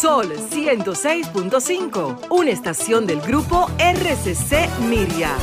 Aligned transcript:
Sol 0.00 0.32
106.5, 0.32 2.28
una 2.30 2.50
estación 2.50 3.06
del 3.06 3.20
grupo 3.20 3.68
RCC 3.78 4.66
Miria. 4.88 5.36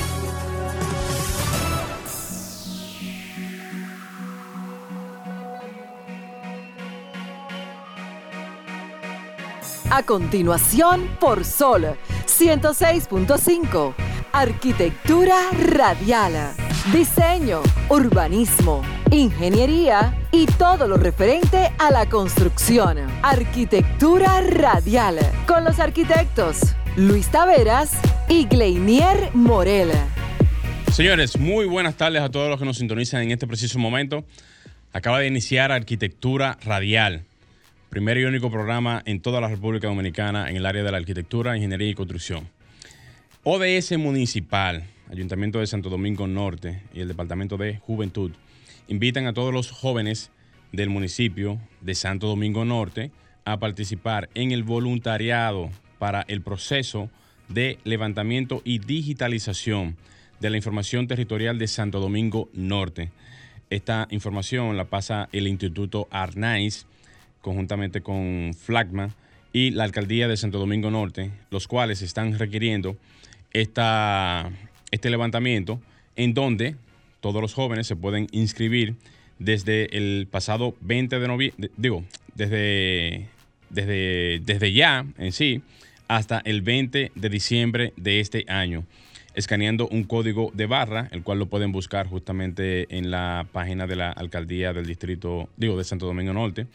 A 9.92 10.04
continuación, 10.04 11.16
por 11.20 11.46
Sol 11.46 11.96
106.5, 12.26 13.94
Arquitectura 14.32 15.38
Radial, 15.52 16.56
Diseño, 16.94 17.62
Urbanismo, 17.90 18.82
Ingeniería 19.12 20.18
y 20.32 20.46
todo 20.46 20.88
lo 20.88 20.98
referente 20.98 21.72
a 21.78 21.92
la 21.92 22.08
construcción. 22.08 22.98
Arquitectura 23.22 24.42
Radial, 24.42 25.20
con 25.48 25.64
los 25.64 25.80
arquitectos 25.80 26.76
Luis 26.96 27.28
Taveras 27.30 27.92
y 28.28 28.46
Gleinier 28.46 29.30
Morel. 29.34 29.92
Señores, 30.92 31.38
muy 31.38 31.66
buenas 31.66 31.96
tardes 31.96 32.22
a 32.22 32.30
todos 32.30 32.50
los 32.50 32.60
que 32.60 32.66
nos 32.66 32.78
sintonizan 32.78 33.22
en 33.22 33.32
este 33.32 33.46
preciso 33.46 33.78
momento. 33.78 34.26
Acaba 34.92 35.20
de 35.20 35.28
iniciar 35.28 35.72
Arquitectura 35.72 36.58
Radial 36.64 37.24
primer 37.90 38.18
y 38.20 38.26
único 38.26 38.52
programa 38.52 39.02
en 39.06 39.20
toda 39.20 39.42
la 39.42 39.48
República 39.48 39.88
Dominicana 39.88 40.50
en 40.50 40.58
el 40.58 40.66
área 40.66 40.84
de 40.84 40.92
la 40.92 40.98
arquitectura, 40.98 41.56
ingeniería 41.56 41.90
y 41.90 41.96
construcción. 41.96 42.48
ODS 43.44 43.98
Municipal, 43.98 44.84
Ayuntamiento 45.10 45.60
de 45.60 45.68
Santo 45.68 45.90
Domingo 45.90 46.28
Norte 46.28 46.84
y 46.94 47.02
el 47.02 47.08
Departamento 47.08 47.58
de 47.58 47.80
Juventud 47.80 48.32
invitan 48.88 49.26
a 49.26 49.34
todos 49.34 49.52
los 49.52 49.72
jóvenes 49.72 50.32
del 50.72 50.90
municipio 50.90 51.60
de 51.82 51.96
Santo 51.96 52.28
Domingo 52.28 52.64
Norte 52.64 53.12
a 53.44 53.58
participar 53.58 54.30
en 54.36 54.52
el 54.52 54.64
voluntariado 54.64 55.72
para 55.98 56.22
el 56.28 56.42
proceso 56.42 57.10
de 57.48 57.80
levantamiento 57.84 58.62
y 58.64 58.78
digitalización 58.78 59.98
de 60.40 60.52
la 60.52 60.58
información 60.58 61.08
territorial 61.08 61.58
de 61.58 61.68
Santo 61.68 62.00
Domingo 62.00 62.50
Norte. 62.54 63.10
Esta 63.72 64.08
información 64.12 64.78
la 64.78 64.86
pasa 64.86 65.28
el 65.32 65.48
Instituto 65.48 66.08
Arnaiz 66.12 66.86
conjuntamente 67.42 68.02
con 68.02 68.54
Flagma 68.54 69.16
y 69.54 69.72
la 69.72 69.86
alcaldía 69.86 70.28
de 70.28 70.38
Santo 70.38 70.60
Domingo 70.60 70.92
Norte, 70.92 71.32
los 71.50 71.68
cuales 71.68 72.04
están 72.04 72.38
requiriendo 72.38 72.96
esta, 73.52 74.52
este 74.92 75.10
levantamiento 75.10 75.80
en 76.16 76.34
donde 76.34 76.76
todos 77.22 77.42
los 77.42 77.54
jóvenes 77.54 77.88
se 77.88 77.96
pueden 77.96 78.28
inscribir 78.32 78.96
desde 79.40 79.98
el 79.98 80.28
pasado 80.30 80.76
20 80.82 81.20
de 81.20 81.28
noviembre, 81.28 81.70
digo, 81.78 82.04
desde, 82.36 83.28
desde, 83.70 84.42
desde 84.44 84.74
ya 84.74 85.06
en 85.18 85.32
sí 85.32 85.62
hasta 86.08 86.42
el 86.44 86.62
20 86.62 87.12
de 87.14 87.30
diciembre 87.30 87.94
de 87.96 88.20
este 88.20 88.46
año, 88.48 88.84
escaneando 89.36 89.88
un 89.88 90.04
código 90.04 90.52
de 90.54 90.66
barra, 90.66 91.08
el 91.12 91.24
cual 91.24 91.40
lo 91.40 91.46
pueden 91.46 91.72
buscar 91.72 92.08
justamente 92.08 92.88
en 92.98 93.12
la 93.12 93.46
página 93.52 93.86
de 93.86 93.96
la 93.96 94.12
alcaldía 94.12 94.74
del 94.74 94.88
distrito, 94.88 95.50
digo, 95.56 95.78
de 95.78 95.84
Santo 95.84 96.06
Domingo 96.08 96.34
Norte 96.34 96.66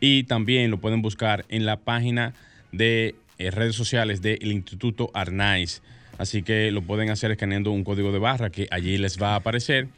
y 0.00 0.24
también 0.24 0.70
lo 0.70 0.78
pueden 0.78 1.02
buscar 1.02 1.44
en 1.48 1.66
la 1.66 1.78
página 1.78 2.34
de 2.72 3.14
eh, 3.38 3.50
redes 3.50 3.74
sociales 3.74 4.22
del 4.22 4.52
Instituto 4.52 5.10
Arnaiz. 5.14 5.82
Así 6.18 6.42
que 6.42 6.70
lo 6.70 6.82
pueden 6.82 7.10
hacer 7.10 7.30
escaneando 7.30 7.70
un 7.70 7.84
código 7.84 8.12
de 8.12 8.18
barra 8.18 8.50
que 8.50 8.68
allí 8.70 8.98
les 8.98 9.20
va 9.20 9.32
a 9.32 9.36
aparecer 9.36 9.88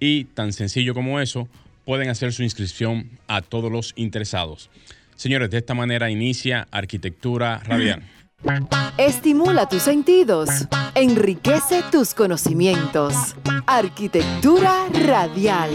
y 0.00 0.24
tan 0.24 0.52
sencillo 0.52 0.94
como 0.94 1.20
eso, 1.20 1.48
pueden 1.84 2.08
hacer 2.08 2.32
su 2.32 2.42
inscripción 2.42 3.10
a 3.26 3.42
todos 3.42 3.70
los 3.70 3.92
interesados. 3.96 4.70
Señores, 5.16 5.50
de 5.50 5.58
esta 5.58 5.74
manera 5.74 6.10
inicia 6.10 6.68
Arquitectura 6.70 7.58
Radial. 7.64 8.02
Estimula 8.98 9.68
tus 9.68 9.82
sentidos, 9.82 10.48
enriquece 10.94 11.82
tus 11.90 12.14
conocimientos. 12.14 13.34
Arquitectura 13.66 14.86
Radial. 15.06 15.70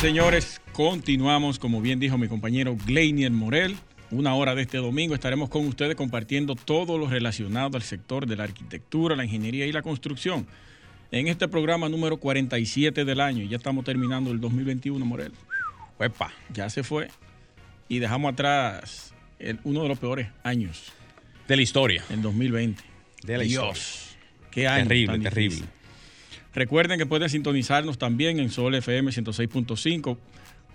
Señores, 0.00 0.60
Continuamos, 0.72 1.58
como 1.58 1.82
bien 1.82 2.00
dijo 2.00 2.16
mi 2.16 2.28
compañero 2.28 2.76
Gleinier 2.86 3.30
Morel. 3.30 3.76
Una 4.12 4.34
hora 4.34 4.54
de 4.54 4.60
este 4.60 4.76
domingo 4.76 5.14
estaremos 5.14 5.48
con 5.48 5.66
ustedes 5.66 5.96
compartiendo 5.96 6.54
todo 6.54 6.98
lo 6.98 7.08
relacionado 7.08 7.78
al 7.78 7.82
sector 7.82 8.26
de 8.26 8.36
la 8.36 8.44
arquitectura, 8.44 9.16
la 9.16 9.24
ingeniería 9.24 9.64
y 9.64 9.72
la 9.72 9.80
construcción. 9.80 10.46
En 11.10 11.28
este 11.28 11.48
programa 11.48 11.88
número 11.88 12.18
47 12.18 13.06
del 13.06 13.20
año, 13.20 13.42
ya 13.44 13.56
estamos 13.56 13.86
terminando 13.86 14.30
el 14.30 14.38
2021, 14.38 15.02
Morel. 15.06 15.32
Uepa, 15.98 16.30
ya 16.52 16.68
se 16.68 16.82
fue. 16.82 17.08
Y 17.88 18.00
dejamos 18.00 18.34
atrás 18.34 19.14
uno 19.64 19.82
de 19.82 19.88
los 19.88 19.98
peores 19.98 20.28
años. 20.42 20.92
De 21.48 21.56
la 21.56 21.62
historia. 21.62 22.04
El 22.10 22.20
2020. 22.20 22.82
De 23.24 23.38
la 23.38 23.44
Dios, 23.44 23.78
historia. 23.78 24.50
Qué 24.50 24.68
año. 24.68 24.88
Terrible, 24.88 25.18
terrible. 25.20 25.62
Recuerden 26.54 26.98
que 26.98 27.06
pueden 27.06 27.30
sintonizarnos 27.30 27.96
también 27.96 28.40
en 28.40 28.50
Sol 28.50 28.74
FM 28.74 29.10
106.5 29.10 30.18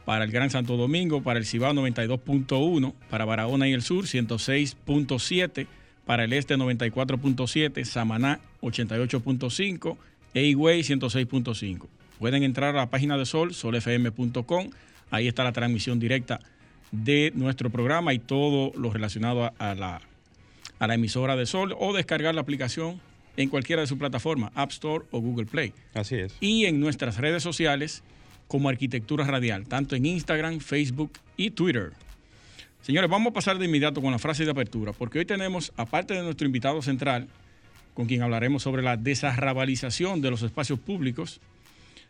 para 0.07 0.23
el 0.23 0.31
Gran 0.31 0.49
Santo 0.49 0.77
Domingo, 0.77 1.21
para 1.21 1.37
el 1.37 1.45
Cibao 1.45 1.73
92.1, 1.73 2.93
para 3.09 3.25
Barahona 3.25 3.67
y 3.67 3.73
el 3.73 3.81
Sur 3.81 4.05
106.7, 4.05 5.67
para 6.05 6.23
el 6.23 6.31
Este 6.31 6.55
94.7, 6.55 7.83
Samaná 7.83 8.39
88.5 8.61 9.97
e 10.33 10.43
Higüey 10.45 10.79
106.5. 10.79 11.87
Pueden 12.19 12.43
entrar 12.43 12.73
a 12.73 12.79
la 12.79 12.89
página 12.89 13.17
de 13.17 13.25
Sol, 13.25 13.53
solfm.com, 13.53 14.69
ahí 15.11 15.27
está 15.27 15.43
la 15.43 15.51
transmisión 15.51 15.99
directa 15.99 16.39
de 16.93 17.33
nuestro 17.35 17.69
programa 17.69 18.13
y 18.13 18.19
todo 18.19 18.71
lo 18.77 18.93
relacionado 18.93 19.51
a 19.59 19.75
la, 19.75 19.99
a 20.79 20.87
la 20.87 20.93
emisora 20.93 21.35
de 21.35 21.45
Sol 21.45 21.75
o 21.77 21.91
descargar 21.91 22.33
la 22.33 22.39
aplicación 22.39 23.01
en 23.35 23.49
cualquiera 23.49 23.81
de 23.81 23.87
sus 23.89 23.97
plataformas, 23.97 24.53
App 24.55 24.71
Store 24.71 25.03
o 25.11 25.19
Google 25.19 25.47
Play. 25.47 25.73
Así 25.93 26.15
es. 26.15 26.33
Y 26.39 26.63
en 26.63 26.79
nuestras 26.79 27.17
redes 27.17 27.43
sociales 27.43 28.03
como 28.47 28.69
Arquitectura 28.69 29.25
Radial, 29.25 29.67
tanto 29.67 29.95
en 29.95 30.05
Instagram, 30.05 30.59
Facebook 30.59 31.11
y 31.35 31.51
Twitter. 31.51 31.91
Señores, 32.81 33.09
vamos 33.09 33.31
a 33.31 33.33
pasar 33.33 33.57
de 33.57 33.65
inmediato 33.65 34.01
con 34.01 34.11
la 34.11 34.19
frase 34.19 34.45
de 34.45 34.51
apertura, 34.51 34.93
porque 34.93 35.19
hoy 35.19 35.25
tenemos, 35.25 35.73
aparte 35.75 36.13
de 36.13 36.23
nuestro 36.23 36.45
invitado 36.45 36.81
central, 36.81 37.27
con 37.93 38.05
quien 38.05 38.21
hablaremos 38.21 38.63
sobre 38.63 38.83
la 38.83 38.95
desarrabalización 38.95 40.21
de 40.21 40.31
los 40.31 40.41
espacios 40.43 40.79
públicos, 40.79 41.41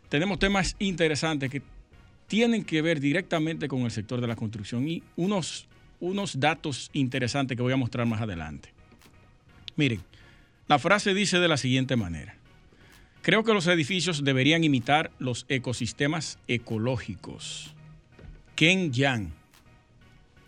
tenemos 0.08 0.38
temas 0.38 0.76
interesantes 0.78 1.50
que 1.50 1.62
tienen 2.28 2.62
que 2.62 2.82
ver 2.82 3.00
directamente 3.00 3.68
con 3.68 3.80
el 3.82 3.90
sector 3.90 4.20
de 4.20 4.26
la 4.26 4.36
construcción 4.36 4.86
y 4.86 5.02
unos, 5.16 5.66
unos 5.98 6.38
datos 6.38 6.90
interesantes 6.92 7.56
que 7.56 7.62
voy 7.62 7.72
a 7.72 7.76
mostrar 7.76 8.06
más 8.06 8.20
adelante. 8.20 8.70
Miren, 9.76 10.00
la 10.68 10.78
frase 10.78 11.14
dice 11.14 11.38
de 11.38 11.48
la 11.48 11.56
siguiente 11.56 11.96
manera. 11.96 12.37
Creo 13.28 13.44
que 13.44 13.52
los 13.52 13.66
edificios 13.66 14.24
deberían 14.24 14.64
imitar 14.64 15.10
los 15.18 15.44
ecosistemas 15.50 16.38
ecológicos. 16.48 17.74
Ken 18.54 18.90
Yang. 18.90 19.32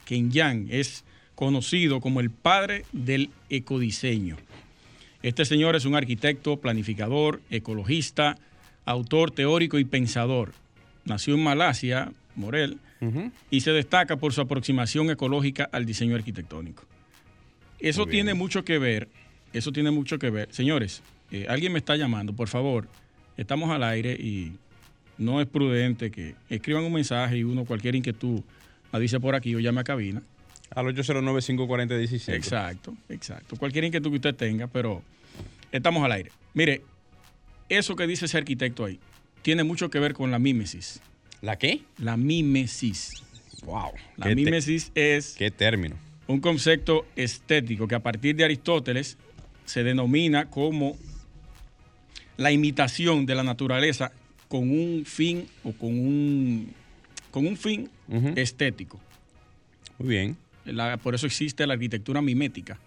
Ken 0.07 0.31
Yang 0.31 0.69
es 0.71 1.05
conocido 1.35 2.01
como 2.01 2.21
el 2.21 2.31
padre 2.31 2.87
del 2.93 3.29
ecodiseño. 3.51 4.39
Este 5.23 5.45
señor 5.45 5.77
es 5.77 5.85
un 5.85 5.95
arquitecto, 5.95 6.57
planificador, 6.57 7.43
ecologista, 7.51 8.39
autor 8.87 9.31
teórico 9.31 9.79
y 9.79 9.85
pensador. 9.85 10.55
Nació 11.05 11.35
en 11.35 11.45
Malasia, 11.45 12.13
Morel, 12.35 12.79
y 13.51 13.61
se 13.61 13.73
destaca 13.73 14.17
por 14.17 14.33
su 14.33 14.41
aproximación 14.41 15.11
ecológica 15.11 15.69
al 15.71 15.85
diseño 15.85 16.17
arquitectónico. 16.17 16.85
Eso 17.79 18.07
tiene 18.07 18.33
mucho 18.33 18.65
que 18.65 18.79
ver, 18.79 19.11
eso 19.53 19.71
tiene 19.71 19.91
mucho 19.91 20.19
que 20.19 20.31
ver. 20.31 20.49
Señores, 20.51 21.03
eh, 21.31 21.47
alguien 21.49 21.73
me 21.73 21.79
está 21.79 21.97
llamando, 21.97 22.33
por 22.33 22.49
favor, 22.49 22.89
estamos 23.37 23.71
al 23.71 23.83
aire 23.85 24.13
y 24.13 24.53
no 25.19 25.41
es 25.41 25.47
prudente 25.47 26.11
que 26.11 26.35
escriban 26.49 26.85
un 26.85 26.93
mensaje 26.93 27.39
y 27.39 27.45
uno 27.45 27.65
cualquier 27.65 27.95
inquietud 27.95 28.41
la 28.93 28.99
dice 28.99 29.21
por 29.21 29.35
aquí 29.35 29.55
o 29.55 29.61
llame 29.61 29.81
a 29.81 29.85
cabina. 29.85 30.23
Al 30.71 30.87
809-540-17. 30.87 32.35
Exacto, 32.35 32.95
exacto. 33.09 33.57
Cualquier 33.57 33.85
inquietud 33.85 34.11
que 34.11 34.17
usted 34.17 34.35
tenga, 34.35 34.67
pero 34.67 35.03
estamos 35.73 36.05
al 36.05 36.13
aire. 36.13 36.31
Mire, 36.55 36.83
eso 37.69 37.97
que 37.97 38.07
dice 38.07 38.27
ese 38.27 38.39
arquitecto 38.39 38.85
ahí 38.85 38.99
tiene 39.43 39.65
mucho 39.65 39.91
que 39.91 39.99
ver 39.99 40.15
con 40.15 40.31
la 40.31 40.39
mímesis. 40.39 41.01
¿La 41.41 41.57
qué? 41.57 41.83
La 41.99 42.17
mímesis. 42.17 43.23
Wow. 43.65 43.93
La 44.17 44.35
mímesis 44.35 44.93
es... 44.95 45.35
¿Qué 45.37 45.51
término? 45.51 45.97
Un 46.27 46.41
concepto 46.41 47.07
estético 47.17 47.89
que 47.89 47.95
a 47.95 48.01
partir 48.01 48.37
de 48.37 48.45
Aristóteles 48.45 49.19
se 49.65 49.83
denomina 49.83 50.47
como 50.51 50.97
la 52.41 52.51
imitación 52.51 53.27
de 53.27 53.35
la 53.35 53.45
naturaleza 53.45 54.13
con 54.49 54.71
un 54.71 55.05
fin 55.05 55.47
o 55.63 55.73
con 55.73 55.91
un, 55.91 56.73
con 57.31 57.47
un 57.47 57.57
fin 57.57 57.91
estético. 58.35 58.99
Muy 59.99 60.09
bien. 60.09 60.37
por 61.03 61.15
eso 61.15 61.27
existe 61.27 61.67
la 61.67 61.75
arquitectura 61.75 62.23
mimética, 62.23 62.79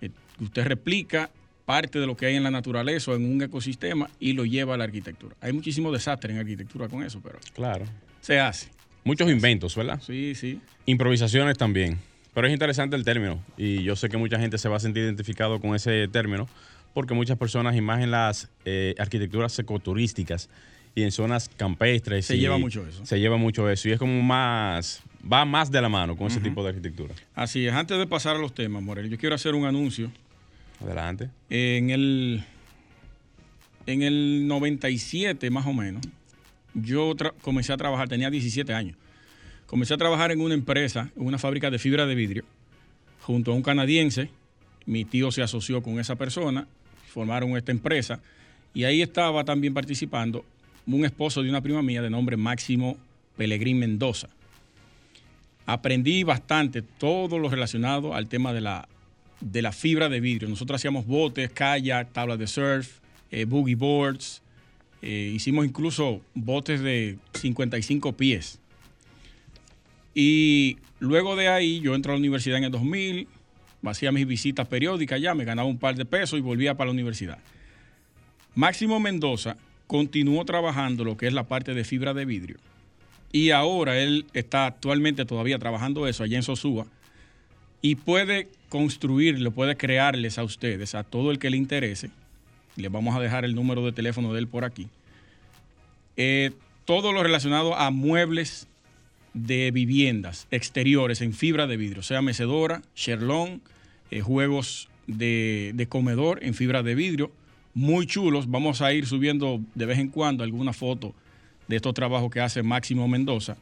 que 0.00 0.10
usted 0.40 0.64
replica 0.64 1.30
parte 1.66 2.00
de 2.00 2.06
lo 2.06 2.16
que 2.16 2.26
hay 2.26 2.36
en 2.36 2.42
la 2.42 2.50
naturaleza 2.50 3.10
o 3.10 3.14
en 3.14 3.30
un 3.30 3.42
ecosistema 3.42 4.08
y 4.18 4.32
lo 4.32 4.46
lleva 4.46 4.74
a 4.74 4.78
la 4.78 4.84
arquitectura. 4.84 5.36
Hay 5.42 5.52
muchísimo 5.52 5.92
desastre 5.92 6.32
en 6.32 6.38
arquitectura 6.38 6.88
con 6.88 7.02
eso, 7.02 7.20
pero 7.22 7.38
claro. 7.54 7.84
se 8.22 8.40
hace. 8.40 8.68
muchos 9.04 9.30
inventos, 9.30 9.76
¿verdad? 9.76 10.00
Sí, 10.00 10.34
sí. 10.34 10.58
Improvisaciones 10.86 11.58
también. 11.58 11.98
Pero 12.32 12.46
es 12.46 12.52
interesante 12.54 12.96
el 12.96 13.04
término 13.04 13.44
y 13.58 13.82
yo 13.82 13.96
sé 13.96 14.08
que 14.08 14.16
mucha 14.16 14.38
gente 14.38 14.56
se 14.56 14.70
va 14.70 14.78
a 14.78 14.80
sentir 14.80 15.02
identificado 15.02 15.60
con 15.60 15.74
ese 15.74 16.08
término 16.08 16.48
porque 16.92 17.14
muchas 17.14 17.38
personas, 17.38 17.76
y 17.76 17.80
más 17.80 18.02
en 18.02 18.10
las 18.10 18.50
eh, 18.64 18.94
arquitecturas 18.98 19.58
ecoturísticas 19.58 20.48
y 20.94 21.02
en 21.02 21.12
zonas 21.12 21.48
campestres. 21.56 22.26
Se 22.26 22.38
lleva 22.38 22.58
mucho 22.58 22.86
eso. 22.86 23.04
Se 23.06 23.18
lleva 23.18 23.36
mucho 23.36 23.68
eso 23.70 23.88
y 23.88 23.92
es 23.92 23.98
como 23.98 24.20
más, 24.22 25.02
va 25.30 25.44
más 25.44 25.70
de 25.70 25.80
la 25.80 25.88
mano 25.88 26.16
con 26.16 26.26
ese 26.26 26.40
tipo 26.40 26.62
de 26.62 26.70
arquitectura. 26.70 27.14
Así 27.34 27.66
es. 27.66 27.72
Antes 27.72 27.98
de 27.98 28.06
pasar 28.06 28.36
a 28.36 28.38
los 28.38 28.54
temas, 28.54 28.82
Morel, 28.82 29.08
yo 29.08 29.18
quiero 29.18 29.34
hacer 29.34 29.54
un 29.54 29.64
anuncio. 29.64 30.10
Adelante. 30.80 31.30
En 31.48 31.90
el, 31.90 32.44
en 33.86 34.02
el 34.02 34.46
97, 34.46 35.50
más 35.50 35.66
o 35.66 35.72
menos, 35.72 36.02
yo 36.74 37.14
comencé 37.40 37.72
a 37.72 37.76
trabajar, 37.76 38.08
tenía 38.08 38.30
17 38.30 38.72
años. 38.74 38.96
Comencé 39.66 39.94
a 39.94 39.96
trabajar 39.96 40.32
en 40.32 40.40
una 40.40 40.54
empresa, 40.54 41.10
en 41.16 41.24
una 41.24 41.38
fábrica 41.38 41.70
de 41.70 41.78
fibra 41.78 42.04
de 42.04 42.14
vidrio, 42.14 42.44
junto 43.22 43.52
a 43.52 43.54
un 43.54 43.62
canadiense. 43.62 44.28
Mi 44.84 45.04
tío 45.04 45.30
se 45.30 45.42
asoció 45.42 45.82
con 45.82 46.00
esa 46.00 46.16
persona, 46.16 46.66
formaron 47.12 47.56
esta 47.56 47.72
empresa 47.72 48.20
y 48.74 48.84
ahí 48.84 49.02
estaba 49.02 49.44
también 49.44 49.74
participando 49.74 50.44
un 50.86 51.04
esposo 51.04 51.42
de 51.42 51.50
una 51.50 51.60
prima 51.60 51.82
mía 51.82 52.02
de 52.02 52.10
nombre 52.10 52.36
Máximo 52.36 52.96
Pelegrín 53.36 53.78
Mendoza. 53.78 54.28
Aprendí 55.66 56.24
bastante 56.24 56.82
todo 56.82 57.38
lo 57.38 57.48
relacionado 57.48 58.14
al 58.14 58.26
tema 58.28 58.52
de 58.52 58.60
la, 58.62 58.88
de 59.40 59.62
la 59.62 59.72
fibra 59.72 60.08
de 60.08 60.20
vidrio. 60.20 60.48
Nosotros 60.48 60.80
hacíamos 60.80 61.06
botes, 61.06 61.50
kayak, 61.50 62.12
tablas 62.12 62.38
de 62.38 62.46
surf, 62.46 62.98
eh, 63.30 63.44
boogie 63.44 63.76
boards. 63.76 64.42
Eh, 65.02 65.32
hicimos 65.34 65.64
incluso 65.64 66.20
botes 66.34 66.80
de 66.80 67.18
55 67.34 68.12
pies. 68.14 68.58
Y 70.14 70.78
luego 70.98 71.36
de 71.36 71.48
ahí 71.48 71.80
yo 71.80 71.94
entré 71.94 72.12
a 72.12 72.14
la 72.14 72.18
universidad 72.18 72.58
en 72.58 72.64
el 72.64 72.70
2000, 72.72 73.28
hacía 73.90 74.12
mis 74.12 74.26
visitas 74.26 74.68
periódicas 74.68 75.20
ya, 75.20 75.34
me 75.34 75.44
ganaba 75.44 75.68
un 75.68 75.78
par 75.78 75.96
de 75.96 76.04
pesos 76.04 76.38
y 76.38 76.42
volvía 76.42 76.76
para 76.76 76.88
la 76.88 76.92
universidad. 76.92 77.38
Máximo 78.54 79.00
Mendoza 79.00 79.56
continuó 79.86 80.44
trabajando 80.44 81.04
lo 81.04 81.16
que 81.16 81.26
es 81.26 81.32
la 81.32 81.44
parte 81.44 81.74
de 81.74 81.84
fibra 81.84 82.14
de 82.14 82.24
vidrio. 82.24 82.56
Y 83.32 83.50
ahora 83.50 83.98
él 83.98 84.26
está 84.34 84.66
actualmente 84.66 85.24
todavía 85.24 85.58
trabajando 85.58 86.06
eso 86.06 86.22
allá 86.22 86.36
en 86.36 86.42
Sosúa 86.42 86.86
y 87.80 87.96
puede 87.96 88.48
construirlo, 88.68 89.50
puede 89.50 89.76
crearles 89.76 90.38
a 90.38 90.44
ustedes, 90.44 90.94
a 90.94 91.02
todo 91.02 91.30
el 91.30 91.38
que 91.38 91.50
le 91.50 91.56
interese. 91.56 92.10
Les 92.76 92.90
vamos 92.90 93.16
a 93.16 93.20
dejar 93.20 93.44
el 93.44 93.54
número 93.54 93.84
de 93.84 93.92
teléfono 93.92 94.32
de 94.32 94.38
él 94.38 94.48
por 94.48 94.64
aquí. 94.64 94.88
Eh, 96.16 96.52
todo 96.84 97.12
lo 97.12 97.22
relacionado 97.22 97.74
a 97.74 97.90
muebles 97.90 98.68
de 99.34 99.70
viviendas 99.70 100.46
exteriores 100.50 101.20
en 101.20 101.32
fibra 101.32 101.66
de 101.66 101.76
vidrio, 101.76 102.02
sea 102.02 102.22
mecedora, 102.22 102.82
cherlón, 102.94 103.62
eh, 104.10 104.20
juegos 104.20 104.88
de, 105.06 105.72
de 105.74 105.86
comedor 105.86 106.38
en 106.42 106.54
fibra 106.54 106.82
de 106.82 106.94
vidrio, 106.94 107.32
muy 107.74 108.06
chulos. 108.06 108.50
Vamos 108.50 108.82
a 108.82 108.92
ir 108.92 109.06
subiendo 109.06 109.60
de 109.74 109.86
vez 109.86 109.98
en 109.98 110.08
cuando 110.08 110.44
alguna 110.44 110.72
foto 110.72 111.14
de 111.68 111.76
estos 111.76 111.94
trabajos 111.94 112.30
que 112.30 112.40
hace 112.40 112.62
Máximo 112.62 113.08
Mendoza 113.08 113.56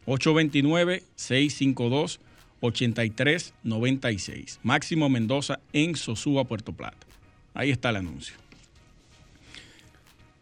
829-652-8396. 0.05 2.19
8396. 2.63 4.59
Máximo 4.63 5.09
Mendoza 5.09 5.59
en 5.73 5.95
Sosúa, 5.95 6.45
Puerto 6.45 6.71
Plata. 6.71 7.05
Ahí 7.53 7.71
está 7.71 7.89
el 7.89 7.97
anuncio. 7.97 8.35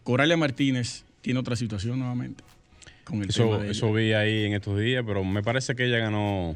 Coralia 0.04 0.38
Martínez 0.38 1.04
tiene 1.22 1.40
otra 1.40 1.56
situación 1.56 1.98
nuevamente. 1.98 2.44
Con 3.04 3.24
el 3.24 3.30
eso, 3.30 3.64
eso 3.64 3.92
vi 3.92 4.14
ahí 4.14 4.46
en 4.46 4.54
estos 4.54 4.80
días, 4.80 5.04
pero 5.06 5.24
me 5.24 5.42
parece 5.42 5.76
que 5.76 5.86
ella 5.86 5.98
ganó 5.98 6.56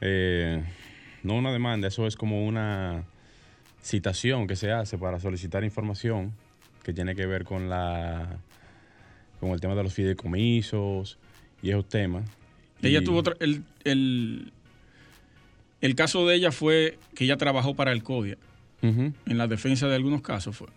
eh, 0.00 0.64
no 1.22 1.34
una 1.34 1.52
demanda, 1.52 1.88
eso 1.88 2.06
es 2.06 2.16
como 2.16 2.46
una 2.46 3.04
citación 3.82 4.46
que 4.46 4.56
se 4.56 4.72
hace 4.72 4.96
para 4.96 5.20
solicitar 5.20 5.64
información 5.64 6.32
que 6.88 6.94
tiene 6.94 7.14
que 7.14 7.26
ver 7.26 7.44
con 7.44 7.68
la 7.68 8.38
con 9.40 9.50
el 9.50 9.60
tema 9.60 9.74
de 9.74 9.82
los 9.82 9.92
fideicomisos 9.92 11.18
y 11.60 11.68
esos 11.68 11.86
temas. 11.86 12.24
Ella 12.80 13.04
tuvo 13.04 13.18
otra, 13.18 13.34
el, 13.40 14.52
el 15.82 15.94
caso 15.94 16.26
de 16.26 16.36
ella 16.36 16.50
fue 16.50 16.98
que 17.14 17.24
ella 17.24 17.36
trabajó 17.36 17.74
para 17.74 17.92
el 17.92 18.02
CODIA. 18.02 18.38
En 18.80 19.12
la 19.26 19.46
defensa 19.48 19.86
de 19.86 19.96
algunos 19.96 20.22
casos 20.22 20.56
fue. 20.56 20.68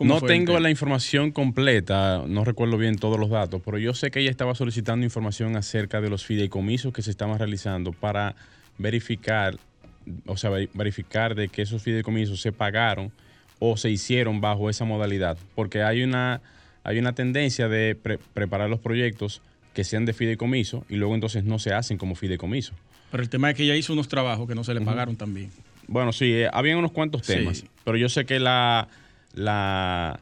no 0.00 0.20
tengo 0.20 0.58
la 0.58 0.70
información 0.70 1.30
completa, 1.30 2.24
no 2.26 2.44
recuerdo 2.44 2.76
bien 2.76 2.96
todos 2.96 3.20
los 3.20 3.30
datos, 3.30 3.62
pero 3.64 3.78
yo 3.78 3.94
sé 3.94 4.10
que 4.10 4.18
ella 4.18 4.30
estaba 4.30 4.56
solicitando 4.56 5.04
información 5.04 5.54
acerca 5.54 6.00
de 6.00 6.10
los 6.10 6.24
fideicomisos 6.24 6.92
que 6.92 7.02
se 7.02 7.12
estaban 7.12 7.38
realizando 7.38 7.92
para 7.92 8.34
verificar, 8.78 9.60
o 10.26 10.36
sea, 10.36 10.50
verificar 10.50 11.36
de 11.36 11.48
que 11.50 11.62
esos 11.62 11.84
fideicomisos 11.84 12.40
se 12.40 12.50
pagaron 12.50 13.12
o 13.58 13.76
se 13.76 13.90
hicieron 13.90 14.40
bajo 14.40 14.70
esa 14.70 14.84
modalidad, 14.84 15.38
porque 15.54 15.82
hay 15.82 16.02
una, 16.02 16.40
hay 16.82 16.98
una 16.98 17.14
tendencia 17.14 17.68
de 17.68 17.96
preparar 18.34 18.68
los 18.68 18.80
proyectos 18.80 19.42
que 19.72 19.84
sean 19.84 20.04
de 20.04 20.12
fideicomiso 20.12 20.84
y 20.88 20.96
luego 20.96 21.14
entonces 21.14 21.44
no 21.44 21.58
se 21.58 21.72
hacen 21.72 21.98
como 21.98 22.14
fideicomiso. 22.14 22.74
Pero 23.10 23.22
el 23.22 23.28
tema 23.28 23.50
es 23.50 23.56
que 23.56 23.64
ella 23.64 23.76
hizo 23.76 23.92
unos 23.92 24.08
trabajos 24.08 24.48
que 24.48 24.54
no 24.54 24.64
se 24.64 24.74
le 24.74 24.80
pagaron 24.80 25.16
también. 25.16 25.50
Bueno, 25.86 26.12
sí, 26.12 26.32
eh, 26.32 26.48
habían 26.52 26.78
unos 26.78 26.92
cuantos 26.92 27.22
temas, 27.22 27.64
pero 27.84 27.96
yo 27.96 28.08
sé 28.08 28.24
que 28.24 28.40
la, 28.40 28.88
la, 29.34 30.18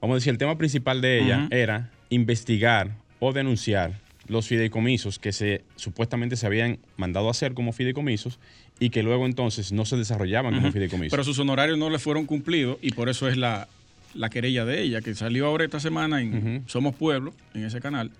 vamos 0.00 0.14
a 0.14 0.16
decir, 0.16 0.30
el 0.30 0.38
tema 0.38 0.56
principal 0.56 1.00
de 1.00 1.22
ella 1.22 1.48
era 1.50 1.90
investigar 2.10 2.90
o 3.18 3.32
denunciar 3.32 4.01
los 4.28 4.46
fideicomisos 4.46 5.18
que 5.18 5.32
se 5.32 5.64
supuestamente 5.76 6.36
se 6.36 6.46
habían 6.46 6.78
mandado 6.96 7.28
a 7.28 7.30
hacer 7.32 7.54
como 7.54 7.72
fideicomisos 7.72 8.38
y 8.78 8.90
que 8.90 9.02
luego 9.02 9.26
entonces 9.26 9.72
no 9.72 9.84
se 9.84 9.96
desarrollaban 9.96 10.54
como 10.54 10.72
fideicomisos. 10.72 11.10
Pero 11.10 11.24
sus 11.24 11.38
honorarios 11.38 11.78
no 11.78 11.90
le 11.90 11.98
fueron 11.98 12.26
cumplidos 12.26 12.78
y 12.82 12.92
por 12.92 13.08
eso 13.08 13.28
es 13.28 13.36
la, 13.36 13.68
la 14.14 14.30
querella 14.30 14.64
de 14.64 14.82
ella, 14.82 15.00
que 15.00 15.14
salió 15.14 15.46
ahora 15.46 15.64
esta 15.64 15.80
semana 15.80 16.20
en 16.20 16.64
Somos 16.66 16.94
Pueblo, 16.94 17.34
en 17.54 17.64
ese 17.64 17.80
canal. 17.80 18.10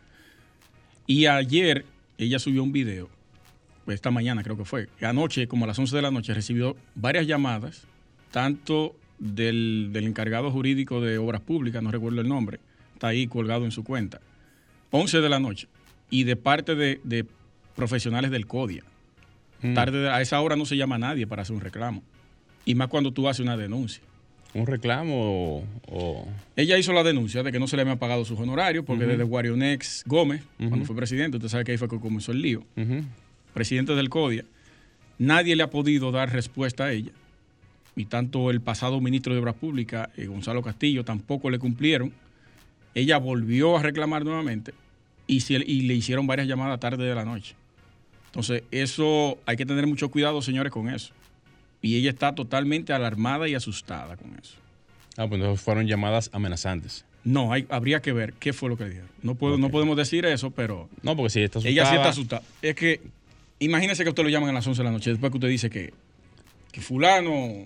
Y 1.07 1.27
ayer 1.27 1.85
ella 2.19 2.39
subió 2.39 2.63
un 2.63 2.73
video 2.73 3.09
pues, 3.85 3.97
esta 3.97 4.11
mañana 4.11 4.43
creo 4.43 4.57
que 4.57 4.65
fue, 4.65 4.89
anoche, 5.01 5.49
como 5.49 5.65
a 5.65 5.69
las 5.69 5.79
11 5.79 5.97
de 5.97 6.03
la 6.03 6.11
noche, 6.11 6.35
recibió 6.35 6.77
varias 6.95 7.27
llamadas, 7.27 7.85
tanto 8.31 8.95
del, 9.19 9.91
encargado 9.95 10.51
jurídico 10.51 11.01
de 11.01 11.19
obras 11.19 11.41
públicas, 11.41 11.83
no 11.83 11.91
recuerdo 11.91 12.21
el 12.21 12.29
nombre, 12.29 12.61
está 12.95 13.09
ahí 13.09 13.27
colgado 13.27 13.65
en 13.65 13.73
su 13.73 13.83
cuenta, 13.85 14.21
11 14.91 15.21
de 15.21 15.29
la 15.29 15.41
noche, 15.41 15.69
y 16.13 16.25
de 16.25 16.37
parte 16.37 16.75
de, 16.75 17.27
profesionales 17.75 18.31
del 18.31 18.47
CODIA. 18.47 18.83
Mm. 19.63 19.75
Tarde, 19.75 20.11
a 20.11 20.21
esa 20.21 20.41
hora 20.43 20.57
no 20.57 20.67
se 20.67 20.77
llama 20.77 20.97
a 20.97 20.99
nadie 20.99 21.27
para 21.27 21.43
hacer 21.43 21.57
un 21.57 21.63
reclamo, 21.63 22.03
y 22.67 22.75
más 22.75 22.89
cuando 22.89 23.13
tú 23.13 23.29
haces 23.29 23.41
una 23.41 23.57
denuncia. 23.57 24.03
¿Un 24.55 24.67
reclamo 24.67 25.65
o...? 25.89 26.29
Ella 26.55 26.77
hizo 26.77 26.93
la 26.93 27.03
denuncia 27.03 27.43
de 27.43 27.51
que 27.51 27.59
no 27.59 27.67
se 27.67 27.77
le 27.77 27.83
habían 27.83 27.99
pagado 27.99 28.27
sus 28.27 28.39
honorarios 28.39 28.85
porque 28.85 29.07
desde 29.07 29.25
Guarionex 29.25 30.05
Gómez, 30.07 30.43
cuando 30.59 30.85
fue 30.85 30.95
presidente, 30.95 31.39
usted 31.39 31.49
sabe 31.49 31.65
que 31.65 31.73
ahí 31.73 31.79
fue 31.79 31.89
que 31.89 31.99
comenzó 31.99 32.33
el 32.33 32.43
lío, 32.43 32.63
presidente 33.55 33.95
del 33.95 34.11
CODIA, 34.11 34.45
nadie 35.19 35.57
le 35.57 35.63
ha 35.63 35.71
podido 35.71 36.13
dar 36.13 36.31
respuesta 36.31 36.85
a 36.85 36.93
ella. 36.93 37.13
Y 37.97 38.05
tanto 38.05 38.51
el 38.51 38.61
pasado 38.61 39.01
ministro 39.01 39.33
de 39.33 39.41
Obras 39.41 39.55
Públicas, 39.55 40.09
eh, 40.17 40.27
Gonzalo 40.27 40.63
Castillo, 40.63 41.05
tampoco 41.05 41.51
le 41.51 41.59
cumplieron. 41.59 42.13
Ella 42.95 43.19
volvió 43.19 43.77
a 43.77 43.83
reclamar 43.83 44.25
nuevamente 44.25 44.73
y, 45.27 45.43
y 45.53 45.83
le 45.83 45.95
hicieron 45.95 46.27
varias 46.27 46.49
llamadas 46.49 46.81
tarde 46.81 47.05
de 47.05 47.15
la 47.15 47.25
noche. 47.25 47.55
Entonces, 48.27 48.63
eso 48.71 49.39
hay 49.47 49.57
que 49.57 49.67
tener 49.67 49.87
mucho 49.87 50.11
cuidado, 50.11 50.41
señores, 50.43 50.73
con 50.73 50.89
eso. 50.89 51.13
Y 51.83 51.97
ella 51.97 52.11
está 52.11 52.35
totalmente 52.35 52.93
alarmada 52.93 53.49
y 53.49 53.55
asustada 53.55 54.17
con 54.17 54.39
eso. 54.41 54.55
Ah, 55.17 55.27
pues 55.29 55.61
fueron 55.61 55.87
llamadas 55.87 56.31
amenazantes. 56.33 57.05
No, 57.25 57.53
hay, 57.53 57.67
habría 57.69 58.01
que 58.01 58.13
ver 58.13 58.33
qué 58.35 58.53
fue 58.53 58.69
lo 58.69 58.77
que 58.77 58.85
dijeron. 58.85 59.09
No, 59.23 59.35
puedo, 59.35 59.59
no 59.59 59.71
podemos 59.71 59.97
decir 59.97 60.25
eso, 60.25 60.51
pero. 60.51 60.89
No, 61.03 61.17
porque 61.17 61.31
si 61.31 61.41
está 61.41 61.59
asustada. 61.59 61.71
Ella 61.73 61.87
sí 61.87 61.97
está 61.97 62.09
asustada. 62.09 62.43
Es 62.63 62.75
que 62.75 63.01
Imagínese 63.63 64.03
que 64.03 64.09
usted 64.09 64.25
lo 64.25 64.29
llaman 64.29 64.51
a 64.51 64.55
las 64.55 64.67
11 64.67 64.83
de 64.83 64.85
la 64.85 64.91
noche, 64.91 65.11
después 65.11 65.31
que 65.31 65.37
usted 65.37 65.49
dice 65.49 65.71
que, 65.71 65.95
que 66.73 66.81
fulano, 66.81 67.65